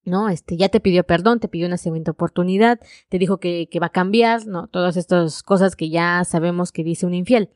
¿No? 0.05 0.29
Este, 0.29 0.57
ya 0.57 0.69
te 0.69 0.81
pidió 0.81 1.05
perdón, 1.05 1.41
te 1.41 1.49
pidió 1.49 1.67
una 1.67 1.77
segunda 1.77 2.13
oportunidad, 2.13 2.81
te 3.09 3.19
dijo 3.19 3.39
que, 3.39 3.69
que 3.71 3.81
va 3.81 3.87
a 3.87 3.93
cambiar, 3.93 4.47
¿no? 4.47 4.69
Todas 4.69 4.97
estas 4.97 5.43
cosas 5.43 5.77
que 5.77 5.91
ya 5.91 6.25
sabemos 6.25 6.73
que 6.73 6.85
dice 6.85 7.07
un 7.07 7.15
infiel. 7.15 7.51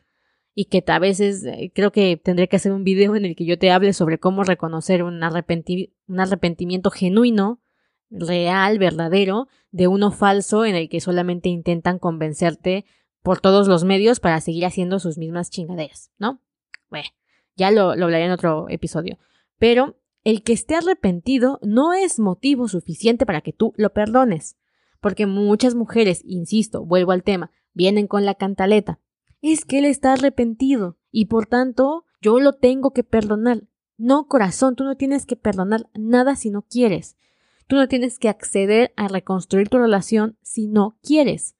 Y 0.54 0.64
que 0.66 0.82
a 0.88 0.98
veces 0.98 1.44
eh, 1.44 1.70
creo 1.72 1.92
que 1.92 2.16
tendré 2.16 2.48
que 2.48 2.56
hacer 2.56 2.72
un 2.72 2.82
video 2.82 3.14
en 3.14 3.24
el 3.24 3.36
que 3.36 3.44
yo 3.44 3.58
te 3.58 3.70
hable 3.70 3.92
sobre 3.92 4.18
cómo 4.18 4.42
reconocer 4.42 5.04
un, 5.04 5.22
un 5.22 6.20
arrepentimiento 6.20 6.90
genuino, 6.90 7.60
real, 8.10 8.78
verdadero, 8.78 9.46
de 9.70 9.86
uno 9.86 10.10
falso 10.10 10.64
en 10.64 10.74
el 10.74 10.88
que 10.88 11.00
solamente 11.00 11.48
intentan 11.48 11.98
convencerte 11.98 12.86
por 13.22 13.40
todos 13.40 13.68
los 13.68 13.84
medios 13.84 14.20
para 14.20 14.40
seguir 14.40 14.64
haciendo 14.66 14.98
sus 14.98 15.18
mismas 15.18 15.50
chingaderas, 15.50 16.10
¿no? 16.18 16.40
Bueno, 16.88 17.08
ya 17.56 17.70
lo, 17.70 17.94
lo 17.94 18.06
hablaré 18.06 18.24
en 18.24 18.30
otro 18.32 18.66
episodio. 18.68 19.18
Pero 19.58 19.96
el 20.28 20.42
que 20.42 20.52
esté 20.52 20.74
arrepentido 20.74 21.58
no 21.62 21.94
es 21.94 22.18
motivo 22.18 22.68
suficiente 22.68 23.24
para 23.24 23.40
que 23.40 23.54
tú 23.54 23.72
lo 23.78 23.94
perdones. 23.94 24.58
Porque 25.00 25.24
muchas 25.24 25.74
mujeres, 25.74 26.20
insisto, 26.22 26.84
vuelvo 26.84 27.12
al 27.12 27.22
tema, 27.22 27.50
vienen 27.72 28.06
con 28.06 28.26
la 28.26 28.34
cantaleta. 28.34 29.00
Es 29.40 29.64
que 29.64 29.78
él 29.78 29.86
está 29.86 30.12
arrepentido 30.12 30.98
y 31.10 31.26
por 31.26 31.46
tanto 31.46 32.04
yo 32.20 32.40
lo 32.40 32.52
tengo 32.52 32.92
que 32.92 33.04
perdonar. 33.04 33.62
No, 33.96 34.28
corazón, 34.28 34.76
tú 34.76 34.84
no 34.84 34.98
tienes 34.98 35.24
que 35.24 35.36
perdonar 35.36 35.88
nada 35.94 36.36
si 36.36 36.50
no 36.50 36.60
quieres. 36.60 37.16
Tú 37.66 37.76
no 37.76 37.88
tienes 37.88 38.18
que 38.18 38.28
acceder 38.28 38.92
a 38.96 39.08
reconstruir 39.08 39.70
tu 39.70 39.78
relación 39.78 40.36
si 40.42 40.66
no 40.66 40.98
quieres 41.02 41.56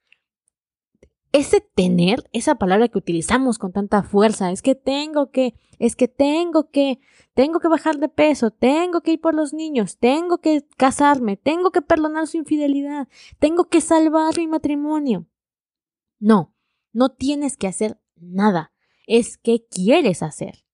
ese 1.33 1.61
tener, 1.61 2.29
esa 2.33 2.55
palabra 2.55 2.89
que 2.89 2.99
utilizamos 2.99 3.59
con 3.59 3.73
tanta 3.73 4.03
fuerza, 4.03 4.51
es 4.51 4.63
que 4.63 4.75
tengo 4.75 5.31
que, 5.31 5.55
es 5.79 5.95
que 5.95 6.09
tengo 6.09 6.71
que, 6.71 7.01
tengo 7.35 7.61
que 7.61 7.69
bajar 7.69 7.99
de 7.99 8.09
peso, 8.09 8.51
tengo 8.51 9.03
que 9.03 9.13
ir 9.13 9.21
por 9.21 9.35
los 9.35 9.53
niños, 9.53 9.99
tengo 9.99 10.39
que 10.39 10.65
casarme, 10.77 11.37
tengo 11.37 11.71
que 11.71 11.83
perdonar 11.83 12.27
su 12.27 12.39
infidelidad, 12.39 13.09
tengo 13.39 13.69
que 13.69 13.81
salvar 13.81 14.37
mi 14.39 14.47
matrimonio. 14.47 15.27
No, 16.19 16.55
no 16.93 17.11
tienes 17.11 17.57
que 17.57 17.69
hacer 17.69 18.01
nada, 18.17 18.73
es 19.07 19.37
que 19.37 19.67
quieres 19.67 20.23
hacer. 20.23 20.65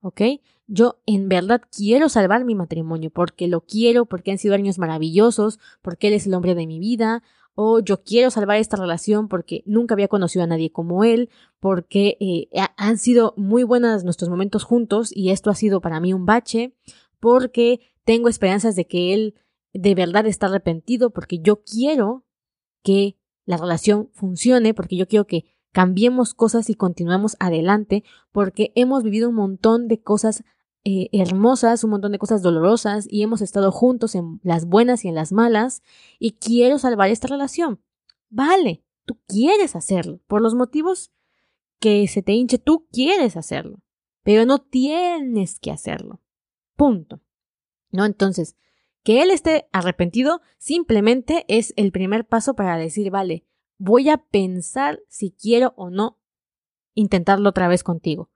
¿Ok? 0.00 0.20
Yo 0.68 1.00
en 1.06 1.28
verdad 1.28 1.62
quiero 1.70 2.08
salvar 2.08 2.44
mi 2.44 2.54
matrimonio 2.54 3.10
porque 3.10 3.48
lo 3.48 3.62
quiero, 3.62 4.06
porque 4.06 4.30
han 4.30 4.38
sido 4.38 4.54
años 4.54 4.78
maravillosos, 4.78 5.58
porque 5.82 6.08
él 6.08 6.14
es 6.14 6.26
el 6.26 6.34
hombre 6.34 6.54
de 6.54 6.66
mi 6.66 6.78
vida, 6.78 7.24
o 7.56 7.80
yo 7.80 8.04
quiero 8.04 8.30
salvar 8.30 8.58
esta 8.58 8.76
relación 8.76 9.28
porque 9.28 9.62
nunca 9.64 9.94
había 9.94 10.08
conocido 10.08 10.44
a 10.44 10.46
nadie 10.46 10.70
como 10.70 11.04
él, 11.04 11.30
porque 11.58 12.18
eh, 12.20 12.48
han 12.76 12.98
sido 12.98 13.32
muy 13.38 13.64
buenos 13.64 14.04
nuestros 14.04 14.28
momentos 14.28 14.62
juntos 14.62 15.10
y 15.10 15.30
esto 15.30 15.50
ha 15.50 15.54
sido 15.54 15.80
para 15.80 15.98
mí 15.98 16.12
un 16.12 16.26
bache, 16.26 16.76
porque 17.18 17.80
tengo 18.04 18.28
esperanzas 18.28 18.76
de 18.76 18.86
que 18.86 19.14
él 19.14 19.34
de 19.72 19.94
verdad 19.94 20.26
está 20.26 20.46
arrepentido, 20.46 21.10
porque 21.10 21.38
yo 21.38 21.62
quiero 21.64 22.24
que 22.82 23.16
la 23.46 23.56
relación 23.56 24.10
funcione, 24.12 24.74
porque 24.74 24.96
yo 24.96 25.08
quiero 25.08 25.26
que 25.26 25.46
cambiemos 25.72 26.34
cosas 26.34 26.68
y 26.68 26.74
continuemos 26.74 27.36
adelante, 27.40 28.04
porque 28.32 28.70
hemos 28.74 29.02
vivido 29.02 29.30
un 29.30 29.34
montón 29.34 29.88
de 29.88 30.02
cosas 30.02 30.44
eh, 30.88 31.08
hermosas, 31.10 31.82
un 31.82 31.90
montón 31.90 32.12
de 32.12 32.18
cosas 32.20 32.42
dolorosas 32.42 33.08
y 33.10 33.24
hemos 33.24 33.40
estado 33.40 33.72
juntos 33.72 34.14
en 34.14 34.38
las 34.44 34.66
buenas 34.66 35.04
y 35.04 35.08
en 35.08 35.16
las 35.16 35.32
malas 35.32 35.82
y 36.20 36.34
quiero 36.34 36.78
salvar 36.78 37.10
esta 37.10 37.26
relación. 37.26 37.82
Vale, 38.30 38.84
tú 39.04 39.18
quieres 39.26 39.74
hacerlo. 39.74 40.20
Por 40.28 40.42
los 40.42 40.54
motivos 40.54 41.10
que 41.80 42.06
se 42.06 42.22
te 42.22 42.34
hinche, 42.34 42.58
tú 42.58 42.86
quieres 42.92 43.36
hacerlo. 43.36 43.82
Pero 44.22 44.46
no 44.46 44.60
tienes 44.60 45.58
que 45.58 45.72
hacerlo. 45.72 46.20
Punto. 46.76 47.20
¿No? 47.90 48.04
Entonces, 48.04 48.54
que 49.02 49.22
él 49.22 49.32
esté 49.32 49.68
arrepentido 49.72 50.40
simplemente 50.56 51.44
es 51.48 51.74
el 51.76 51.90
primer 51.90 52.28
paso 52.28 52.54
para 52.54 52.78
decir, 52.78 53.10
vale, 53.10 53.44
voy 53.76 54.08
a 54.08 54.18
pensar 54.18 55.00
si 55.08 55.32
quiero 55.32 55.74
o 55.76 55.90
no 55.90 56.20
intentarlo 56.94 57.48
otra 57.48 57.66
vez 57.66 57.82
contigo. 57.82 58.30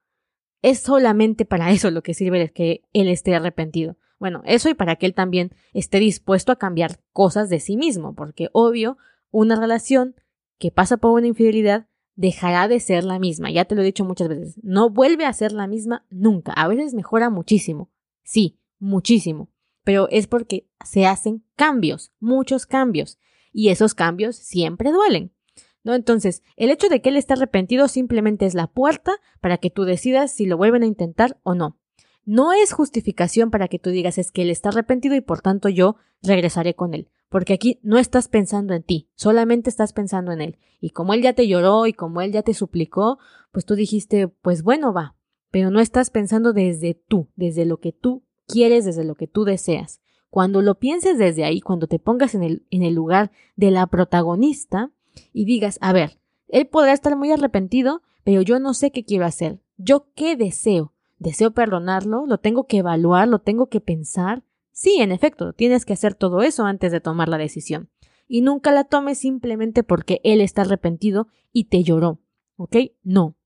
Es 0.62 0.80
solamente 0.80 1.44
para 1.44 1.70
eso 1.70 1.90
lo 1.90 2.02
que 2.02 2.14
sirve 2.14 2.52
que 2.52 2.82
él 2.92 3.08
esté 3.08 3.34
arrepentido. 3.34 3.96
Bueno, 4.18 4.42
eso 4.44 4.68
y 4.68 4.74
para 4.74 4.96
que 4.96 5.06
él 5.06 5.14
también 5.14 5.52
esté 5.72 5.98
dispuesto 5.98 6.52
a 6.52 6.56
cambiar 6.56 7.00
cosas 7.12 7.48
de 7.48 7.60
sí 7.60 7.76
mismo, 7.76 8.14
porque 8.14 8.48
obvio, 8.52 8.98
una 9.30 9.56
relación 9.56 10.14
que 10.58 10.70
pasa 10.70 10.98
por 10.98 11.12
una 11.12 11.26
infidelidad 11.26 11.86
dejará 12.16 12.68
de 12.68 12.80
ser 12.80 13.04
la 13.04 13.18
misma. 13.18 13.50
Ya 13.50 13.64
te 13.64 13.74
lo 13.74 13.80
he 13.80 13.86
dicho 13.86 14.04
muchas 14.04 14.28
veces. 14.28 14.60
No 14.62 14.90
vuelve 14.90 15.24
a 15.24 15.32
ser 15.32 15.52
la 15.52 15.66
misma 15.66 16.04
nunca. 16.10 16.52
A 16.52 16.68
veces 16.68 16.92
mejora 16.92 17.30
muchísimo. 17.30 17.90
Sí, 18.22 18.58
muchísimo 18.78 19.48
pero 19.84 20.08
es 20.10 20.26
porque 20.26 20.68
se 20.84 21.06
hacen 21.06 21.44
cambios, 21.56 22.12
muchos 22.20 22.66
cambios, 22.66 23.18
y 23.52 23.70
esos 23.70 23.94
cambios 23.94 24.36
siempre 24.36 24.92
duelen. 24.92 25.32
¿No? 25.82 25.94
Entonces, 25.94 26.42
el 26.56 26.70
hecho 26.70 26.88
de 26.88 27.00
que 27.00 27.08
él 27.08 27.16
esté 27.16 27.32
arrepentido 27.32 27.88
simplemente 27.88 28.46
es 28.46 28.54
la 28.54 28.66
puerta 28.66 29.12
para 29.40 29.58
que 29.58 29.70
tú 29.70 29.84
decidas 29.84 30.32
si 30.32 30.46
lo 30.46 30.56
vuelven 30.56 30.82
a 30.82 30.86
intentar 30.86 31.38
o 31.42 31.54
no. 31.54 31.78
No 32.24 32.52
es 32.52 32.72
justificación 32.72 33.50
para 33.50 33.68
que 33.68 33.78
tú 33.78 33.90
digas 33.90 34.18
es 34.18 34.30
que 34.30 34.42
él 34.42 34.50
está 34.50 34.68
arrepentido 34.68 35.14
y 35.14 35.20
por 35.20 35.40
tanto 35.40 35.68
yo 35.68 35.96
regresaré 36.22 36.74
con 36.74 36.94
él. 36.94 37.08
Porque 37.30 37.52
aquí 37.52 37.78
no 37.82 37.98
estás 37.98 38.28
pensando 38.28 38.74
en 38.74 38.82
ti, 38.82 39.08
solamente 39.14 39.70
estás 39.70 39.92
pensando 39.92 40.32
en 40.32 40.40
él. 40.40 40.58
Y 40.80 40.90
como 40.90 41.14
él 41.14 41.22
ya 41.22 41.32
te 41.32 41.46
lloró 41.46 41.86
y 41.86 41.92
como 41.92 42.20
él 42.20 42.32
ya 42.32 42.42
te 42.42 42.54
suplicó, 42.54 43.18
pues 43.52 43.64
tú 43.64 43.74
dijiste, 43.74 44.28
pues 44.28 44.62
bueno, 44.62 44.92
va. 44.92 45.16
Pero 45.50 45.70
no 45.70 45.80
estás 45.80 46.10
pensando 46.10 46.52
desde 46.52 46.94
tú, 46.94 47.28
desde 47.36 47.64
lo 47.64 47.78
que 47.78 47.92
tú 47.92 48.24
quieres, 48.46 48.84
desde 48.84 49.04
lo 49.04 49.14
que 49.14 49.28
tú 49.28 49.44
deseas. 49.44 50.00
Cuando 50.28 50.62
lo 50.62 50.78
pienses 50.78 51.18
desde 51.18 51.44
ahí, 51.44 51.60
cuando 51.60 51.86
te 51.86 51.98
pongas 51.98 52.34
en 52.34 52.42
el, 52.42 52.66
en 52.70 52.82
el 52.82 52.94
lugar 52.94 53.32
de 53.56 53.70
la 53.70 53.86
protagonista 53.86 54.92
y 55.32 55.44
digas, 55.44 55.78
a 55.80 55.92
ver, 55.92 56.18
él 56.48 56.66
podrá 56.66 56.92
estar 56.92 57.16
muy 57.16 57.30
arrepentido, 57.30 58.02
pero 58.24 58.42
yo 58.42 58.58
no 58.58 58.74
sé 58.74 58.90
qué 58.90 59.04
quiero 59.04 59.24
hacer. 59.24 59.60
¿Yo 59.76 60.08
qué 60.14 60.36
deseo? 60.36 60.92
¿Deseo 61.18 61.52
perdonarlo? 61.52 62.26
¿Lo 62.26 62.38
tengo 62.38 62.66
que 62.66 62.78
evaluar? 62.78 63.28
¿Lo 63.28 63.40
tengo 63.40 63.68
que 63.68 63.80
pensar? 63.80 64.42
Sí, 64.72 64.96
en 65.00 65.12
efecto, 65.12 65.52
tienes 65.52 65.84
que 65.84 65.92
hacer 65.92 66.14
todo 66.14 66.42
eso 66.42 66.64
antes 66.64 66.92
de 66.92 67.00
tomar 67.00 67.28
la 67.28 67.38
decisión. 67.38 67.90
Y 68.26 68.40
nunca 68.42 68.72
la 68.72 68.84
tomes 68.84 69.18
simplemente 69.18 69.82
porque 69.82 70.20
él 70.24 70.40
está 70.40 70.62
arrepentido 70.62 71.28
y 71.52 71.64
te 71.64 71.82
lloró. 71.82 72.20
¿Ok? 72.56 72.76
No. 73.02 73.36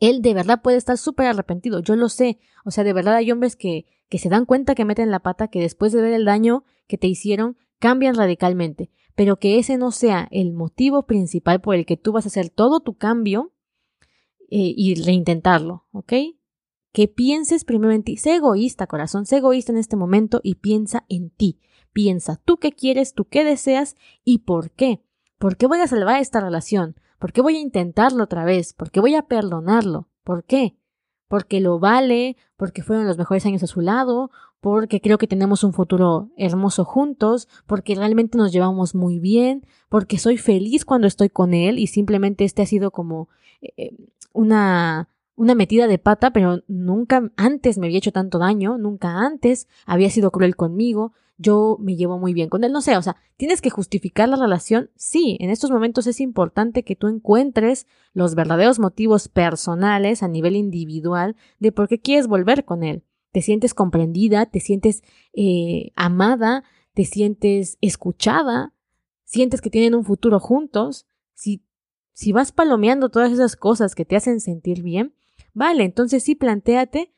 Él 0.00 0.22
de 0.22 0.34
verdad 0.34 0.62
puede 0.62 0.76
estar 0.76 0.98
súper 0.98 1.26
arrepentido, 1.26 1.80
yo 1.80 1.96
lo 1.96 2.08
sé. 2.08 2.38
O 2.64 2.70
sea, 2.70 2.84
de 2.84 2.92
verdad 2.92 3.14
hay 3.14 3.30
hombres 3.30 3.56
que, 3.56 3.86
que 4.08 4.18
se 4.18 4.28
dan 4.28 4.44
cuenta 4.44 4.74
que 4.74 4.84
meten 4.84 5.10
la 5.10 5.20
pata, 5.20 5.48
que 5.48 5.60
después 5.60 5.92
de 5.92 6.02
ver 6.02 6.12
el 6.12 6.24
daño 6.24 6.64
que 6.86 6.98
te 6.98 7.06
hicieron, 7.06 7.56
cambian 7.78 8.14
radicalmente. 8.14 8.90
Pero 9.14 9.38
que 9.38 9.58
ese 9.58 9.76
no 9.76 9.90
sea 9.90 10.28
el 10.30 10.52
motivo 10.52 11.06
principal 11.06 11.60
por 11.60 11.74
el 11.74 11.86
que 11.86 11.96
tú 11.96 12.12
vas 12.12 12.26
a 12.26 12.28
hacer 12.28 12.50
todo 12.50 12.80
tu 12.80 12.96
cambio 12.96 13.52
eh, 14.50 14.74
y 14.76 14.94
reintentarlo, 15.02 15.86
¿ok? 15.92 16.12
Que 16.92 17.08
pienses 17.08 17.64
primero 17.64 17.92
en 17.92 18.02
ti. 18.02 18.16
Sé 18.16 18.36
egoísta, 18.36 18.86
corazón, 18.86 19.26
sé 19.26 19.38
egoísta 19.38 19.72
en 19.72 19.78
este 19.78 19.96
momento 19.96 20.40
y 20.42 20.56
piensa 20.56 21.04
en 21.08 21.30
ti. 21.30 21.60
Piensa 21.92 22.40
tú 22.44 22.58
qué 22.58 22.72
quieres, 22.72 23.14
tú 23.14 23.26
qué 23.26 23.44
deseas 23.44 23.96
y 24.24 24.38
por 24.38 24.70
qué. 24.72 25.04
¿Por 25.38 25.56
qué 25.56 25.66
voy 25.66 25.80
a 25.80 25.86
salvar 25.86 26.20
esta 26.20 26.40
relación? 26.40 26.96
¿Por 27.18 27.32
qué 27.32 27.40
voy 27.40 27.56
a 27.56 27.60
intentarlo 27.60 28.24
otra 28.24 28.44
vez? 28.44 28.72
¿Por 28.72 28.90
qué 28.90 29.00
voy 29.00 29.14
a 29.14 29.22
perdonarlo? 29.22 30.08
¿Por 30.24 30.44
qué? 30.44 30.76
Porque 31.34 31.60
lo 31.60 31.80
vale, 31.80 32.36
porque 32.56 32.84
fueron 32.84 33.08
los 33.08 33.18
mejores 33.18 33.44
años 33.44 33.64
a 33.64 33.66
su 33.66 33.80
lado, 33.80 34.30
porque 34.60 35.00
creo 35.00 35.18
que 35.18 35.26
tenemos 35.26 35.64
un 35.64 35.72
futuro 35.72 36.30
hermoso 36.36 36.84
juntos, 36.84 37.48
porque 37.66 37.96
realmente 37.96 38.38
nos 38.38 38.52
llevamos 38.52 38.94
muy 38.94 39.18
bien, 39.18 39.66
porque 39.88 40.16
soy 40.16 40.36
feliz 40.36 40.84
cuando 40.84 41.08
estoy 41.08 41.30
con 41.30 41.52
él 41.52 41.80
y 41.80 41.88
simplemente 41.88 42.44
este 42.44 42.62
ha 42.62 42.66
sido 42.66 42.92
como 42.92 43.28
eh, 43.62 43.96
una 44.32 45.08
una 45.36 45.54
metida 45.54 45.86
de 45.86 45.98
pata, 45.98 46.32
pero 46.32 46.62
nunca 46.68 47.30
antes 47.36 47.78
me 47.78 47.86
había 47.86 47.98
hecho 47.98 48.12
tanto 48.12 48.38
daño, 48.38 48.78
nunca 48.78 49.18
antes 49.18 49.68
había 49.86 50.10
sido 50.10 50.30
cruel 50.30 50.56
conmigo, 50.56 51.12
yo 51.36 51.76
me 51.80 51.96
llevo 51.96 52.18
muy 52.18 52.32
bien 52.32 52.48
con 52.48 52.62
él, 52.62 52.72
no 52.72 52.80
sé, 52.80 52.96
o 52.96 53.02
sea, 53.02 53.16
tienes 53.36 53.60
que 53.60 53.70
justificar 53.70 54.28
la 54.28 54.36
relación, 54.36 54.90
sí, 54.94 55.36
en 55.40 55.50
estos 55.50 55.70
momentos 55.70 56.06
es 56.06 56.20
importante 56.20 56.84
que 56.84 56.94
tú 56.94 57.08
encuentres 57.08 57.86
los 58.12 58.34
verdaderos 58.36 58.78
motivos 58.78 59.28
personales 59.28 60.22
a 60.22 60.28
nivel 60.28 60.54
individual 60.54 61.34
de 61.58 61.72
por 61.72 61.88
qué 61.88 61.98
quieres 62.00 62.28
volver 62.28 62.64
con 62.64 62.84
él. 62.84 63.02
Te 63.32 63.42
sientes 63.42 63.74
comprendida, 63.74 64.46
te 64.46 64.60
sientes 64.60 65.02
eh, 65.32 65.90
amada, 65.96 66.62
te 66.94 67.04
sientes 67.04 67.78
escuchada, 67.80 68.72
sientes 69.24 69.60
que 69.60 69.70
tienen 69.70 69.96
un 69.96 70.04
futuro 70.04 70.38
juntos. 70.38 71.06
Si, 71.32 71.64
si 72.12 72.30
vas 72.30 72.52
palomeando 72.52 73.08
todas 73.08 73.32
esas 73.32 73.56
cosas 73.56 73.96
que 73.96 74.04
te 74.04 74.14
hacen 74.14 74.38
sentir 74.38 74.82
bien, 74.82 75.14
Vale, 75.54 75.84
entonces 75.84 76.22
sí 76.22 76.34
planteate 76.34 77.12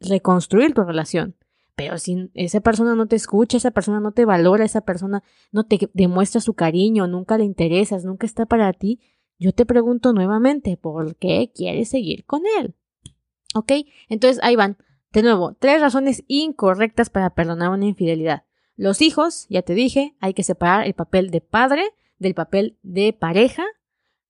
reconstruir 0.00 0.74
tu 0.74 0.82
relación. 0.82 1.36
Pero 1.76 1.98
si 1.98 2.30
esa 2.34 2.60
persona 2.60 2.94
no 2.94 3.06
te 3.06 3.16
escucha, 3.16 3.56
esa 3.56 3.70
persona 3.70 4.00
no 4.00 4.12
te 4.12 4.24
valora, 4.24 4.64
esa 4.64 4.80
persona 4.82 5.22
no 5.52 5.64
te 5.64 5.90
demuestra 5.94 6.40
su 6.40 6.54
cariño, 6.54 7.06
nunca 7.06 7.38
le 7.38 7.44
interesas, 7.44 8.04
nunca 8.04 8.26
está 8.26 8.46
para 8.46 8.72
ti, 8.72 9.00
yo 9.38 9.52
te 9.52 9.66
pregunto 9.66 10.12
nuevamente, 10.12 10.76
¿por 10.76 11.16
qué 11.16 11.50
quieres 11.54 11.88
seguir 11.88 12.24
con 12.24 12.42
él? 12.60 12.74
¿Ok? 13.54 13.72
Entonces 14.08 14.42
ahí 14.42 14.56
van. 14.56 14.76
De 15.12 15.22
nuevo, 15.22 15.54
tres 15.58 15.80
razones 15.80 16.24
incorrectas 16.26 17.10
para 17.10 17.34
perdonar 17.34 17.70
una 17.70 17.86
infidelidad. 17.86 18.44
Los 18.76 19.02
hijos, 19.02 19.46
ya 19.50 19.62
te 19.62 19.74
dije, 19.74 20.16
hay 20.20 20.32
que 20.32 20.42
separar 20.42 20.86
el 20.86 20.94
papel 20.94 21.30
de 21.30 21.40
padre 21.40 21.84
del 22.22 22.34
papel 22.34 22.78
de 22.82 23.12
pareja. 23.12 23.64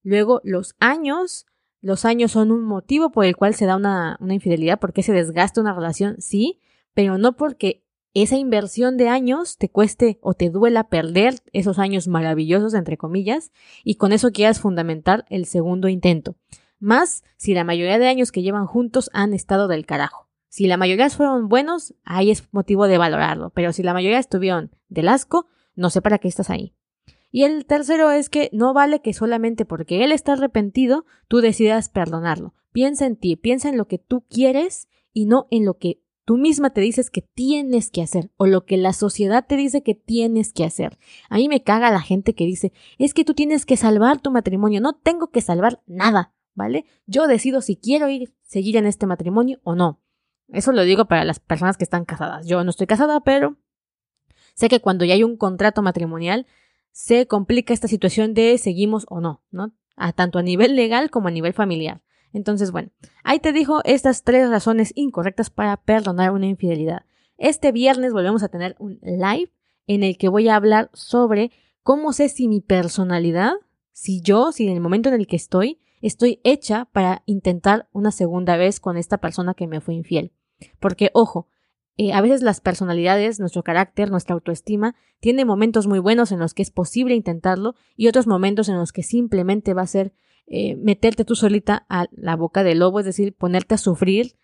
Luego, 0.01 0.41
los 0.43 0.75
años, 0.79 1.45
los 1.83 2.05
años 2.05 2.31
son 2.31 2.51
un 2.51 2.63
motivo 2.63 3.11
por 3.11 3.25
el 3.25 3.35
cual 3.35 3.53
se 3.53 3.65
da 3.65 3.75
una, 3.75 4.17
infidelidad, 4.21 4.79
porque 4.79 5.03
se 5.03 5.11
desgasta 5.11 5.59
una 5.59 5.75
relación, 5.75 6.15
sí, 6.19 6.61
pero 6.93 7.17
no 7.17 7.35
porque 7.35 7.83
esa 8.13 8.37
inversión 8.37 8.95
de 8.95 9.09
años 9.09 9.57
te 9.57 9.69
cueste 9.69 10.17
o 10.21 10.33
te 10.33 10.49
duela 10.49 10.87
perder 10.87 11.35
esos 11.51 11.79
años 11.79 12.07
maravillosos, 12.07 12.73
entre 12.73 12.95
comillas, 12.95 13.51
y 13.83 13.95
con 13.95 14.13
eso 14.13 14.31
quieras 14.31 14.61
fundamentar 14.61 15.25
el 15.29 15.45
segundo 15.45 15.89
intento. 15.89 16.37
Más 16.79 17.25
si 17.35 17.53
la 17.53 17.65
mayoría 17.65 17.99
de 17.99 18.07
años 18.07 18.31
que 18.31 18.43
llevan 18.43 18.65
juntos 18.65 19.09
han 19.11 19.33
estado 19.33 19.67
del 19.67 19.85
carajo. 19.85 20.29
Si 20.47 20.67
la 20.67 20.77
mayoría 20.77 21.09
fueron 21.09 21.49
buenos, 21.49 21.95
ahí 22.05 22.31
es 22.31 22.47
motivo 22.53 22.87
de 22.87 22.97
valorarlo, 22.97 23.49
pero 23.49 23.73
si 23.73 23.83
la 23.83 23.93
mayoría 23.93 24.19
estuvieron 24.19 24.71
del 24.87 25.09
asco, 25.09 25.47
no 25.75 25.89
sé 25.89 26.01
para 26.01 26.17
qué 26.17 26.29
estás 26.29 26.49
ahí. 26.49 26.75
Y 27.35 27.45
el 27.45 27.65
tercero 27.65 28.11
es 28.11 28.29
que 28.29 28.51
no 28.53 28.75
vale 28.75 29.01
que 29.01 29.11
solamente 29.11 29.65
porque 29.65 30.03
él 30.03 30.11
está 30.11 30.33
arrepentido 30.33 31.07
tú 31.27 31.41
decidas 31.41 31.89
perdonarlo. 31.89 32.53
Piensa 32.71 33.07
en 33.07 33.15
ti, 33.15 33.35
piensa 33.35 33.69
en 33.69 33.77
lo 33.77 33.87
que 33.87 33.97
tú 33.97 34.23
quieres 34.29 34.87
y 35.13 35.25
no 35.25 35.47
en 35.49 35.65
lo 35.65 35.79
que 35.79 35.99
tú 36.25 36.37
misma 36.37 36.69
te 36.69 36.81
dices 36.81 37.09
que 37.09 37.23
tienes 37.23 37.89
que 37.89 38.03
hacer 38.03 38.29
o 38.37 38.45
lo 38.45 38.65
que 38.65 38.77
la 38.77 38.93
sociedad 38.93 39.47
te 39.47 39.57
dice 39.57 39.81
que 39.81 39.95
tienes 39.95 40.53
que 40.53 40.63
hacer. 40.63 40.99
A 41.27 41.37
mí 41.37 41.49
me 41.49 41.63
caga 41.63 41.89
la 41.89 42.01
gente 42.01 42.35
que 42.35 42.45
dice, 42.45 42.71
es 42.99 43.15
que 43.15 43.25
tú 43.25 43.33
tienes 43.33 43.65
que 43.65 43.77
salvar 43.77 44.21
tu 44.21 44.29
matrimonio, 44.29 44.79
no 44.79 44.93
tengo 44.93 45.31
que 45.31 45.41
salvar 45.41 45.81
nada, 45.87 46.35
¿vale? 46.53 46.85
Yo 47.07 47.25
decido 47.25 47.61
si 47.61 47.77
quiero 47.77 48.09
ir, 48.09 48.31
seguir 48.43 48.77
en 48.77 48.85
este 48.85 49.07
matrimonio 49.07 49.59
o 49.63 49.73
no. 49.73 49.99
Eso 50.49 50.71
lo 50.71 50.83
digo 50.83 51.05
para 51.05 51.25
las 51.25 51.39
personas 51.39 51.77
que 51.77 51.83
están 51.83 52.05
casadas. 52.05 52.45
Yo 52.45 52.63
no 52.63 52.69
estoy 52.69 52.85
casada, 52.85 53.21
pero 53.21 53.57
sé 54.53 54.69
que 54.69 54.81
cuando 54.81 55.03
ya 55.03 55.15
hay 55.15 55.23
un 55.23 55.35
contrato 55.35 55.81
matrimonial, 55.81 56.45
se 56.93 57.27
complica 57.27 57.73
esta 57.73 57.89
situación 57.89 58.33
de 58.33 58.57
seguimos 58.57 59.05
o 59.09 59.19
no, 59.19 59.43
¿no? 59.51 59.73
A 59.97 60.13
tanto 60.13 60.39
a 60.39 60.43
nivel 60.43 60.75
legal 60.75 61.09
como 61.09 61.27
a 61.27 61.31
nivel 61.31 61.53
familiar. 61.53 62.01
Entonces, 62.31 62.71
bueno, 62.71 62.91
ahí 63.23 63.39
te 63.39 63.51
dijo 63.51 63.81
estas 63.83 64.23
tres 64.23 64.49
razones 64.49 64.93
incorrectas 64.95 65.49
para 65.49 65.75
perdonar 65.77 66.31
una 66.31 66.47
infidelidad. 66.47 67.05
Este 67.37 67.71
viernes 67.71 68.13
volvemos 68.13 68.43
a 68.43 68.49
tener 68.49 68.75
un 68.79 68.99
live 69.01 69.51
en 69.87 70.03
el 70.03 70.17
que 70.17 70.29
voy 70.29 70.47
a 70.47 70.55
hablar 70.55 70.89
sobre 70.93 71.51
cómo 71.81 72.13
sé 72.13 72.29
si 72.29 72.47
mi 72.47 72.61
personalidad, 72.61 73.53
si 73.91 74.21
yo, 74.21 74.51
si 74.51 74.67
en 74.67 74.73
el 74.73 74.79
momento 74.79 75.09
en 75.09 75.15
el 75.15 75.27
que 75.27 75.35
estoy, 75.35 75.79
estoy 76.01 76.41
hecha 76.43 76.85
para 76.85 77.23
intentar 77.25 77.89
una 77.91 78.11
segunda 78.11 78.55
vez 78.55 78.79
con 78.79 78.97
esta 78.97 79.17
persona 79.17 79.55
que 79.55 79.67
me 79.67 79.81
fue 79.81 79.95
infiel. 79.95 80.31
Porque, 80.79 81.09
ojo, 81.13 81.47
eh, 81.97 82.13
a 82.13 82.21
veces 82.21 82.41
las 82.41 82.59
personalidades, 82.59 83.39
nuestro 83.39 83.63
carácter, 83.63 84.09
nuestra 84.09 84.33
autoestima, 84.33 84.95
tiene 85.19 85.45
momentos 85.45 85.87
muy 85.87 85.99
buenos 85.99 86.31
en 86.31 86.39
los 86.39 86.53
que 86.53 86.63
es 86.63 86.71
posible 86.71 87.15
intentarlo 87.15 87.75
y 87.95 88.07
otros 88.07 88.27
momentos 88.27 88.67
en 88.69 88.77
los 88.77 88.91
que 88.91 89.03
simplemente 89.03 89.73
va 89.73 89.83
a 89.83 89.87
ser 89.87 90.13
eh, 90.47 90.75
meterte 90.75 91.23
tú 91.23 91.35
solita 91.35 91.85
a 91.89 92.07
la 92.11 92.35
boca 92.35 92.63
del 92.63 92.79
lobo, 92.79 92.99
es 92.99 93.05
decir, 93.05 93.35
ponerte 93.35 93.75
a 93.75 93.77
sufrir 93.77 94.35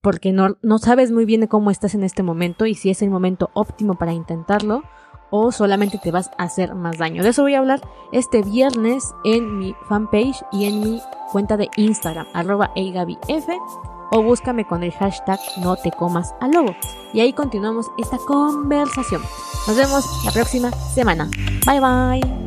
porque 0.00 0.32
no, 0.32 0.58
no 0.62 0.78
sabes 0.78 1.10
muy 1.10 1.24
bien 1.24 1.46
cómo 1.48 1.70
estás 1.70 1.94
en 1.94 2.04
este 2.04 2.22
momento 2.22 2.66
y 2.66 2.74
si 2.74 2.90
es 2.90 3.02
el 3.02 3.10
momento 3.10 3.50
óptimo 3.54 3.94
para 3.94 4.12
intentarlo 4.12 4.84
o 5.30 5.52
solamente 5.52 5.98
te 5.98 6.10
vas 6.10 6.30
a 6.38 6.44
hacer 6.44 6.74
más 6.74 6.98
daño. 6.98 7.22
De 7.22 7.30
eso 7.30 7.42
voy 7.42 7.54
a 7.54 7.58
hablar 7.58 7.80
este 8.12 8.42
viernes 8.42 9.12
en 9.24 9.58
mi 9.58 9.74
fanpage 9.88 10.42
y 10.52 10.64
en 10.64 10.80
mi 10.80 11.02
cuenta 11.32 11.56
de 11.56 11.68
Instagram, 11.76 12.26
arroba 12.32 12.72
o 14.10 14.22
búscame 14.22 14.66
con 14.66 14.82
el 14.82 14.92
hashtag 14.92 15.38
no 15.58 15.76
te 15.76 15.90
comas 15.90 16.34
al 16.40 16.52
lobo. 16.52 16.74
Y 17.12 17.20
ahí 17.20 17.32
continuamos 17.32 17.86
esta 17.98 18.18
conversación. 18.18 19.22
Nos 19.66 19.76
vemos 19.76 20.04
la 20.24 20.32
próxima 20.32 20.70
semana. 20.70 21.28
Bye 21.66 21.80
bye. 21.80 22.37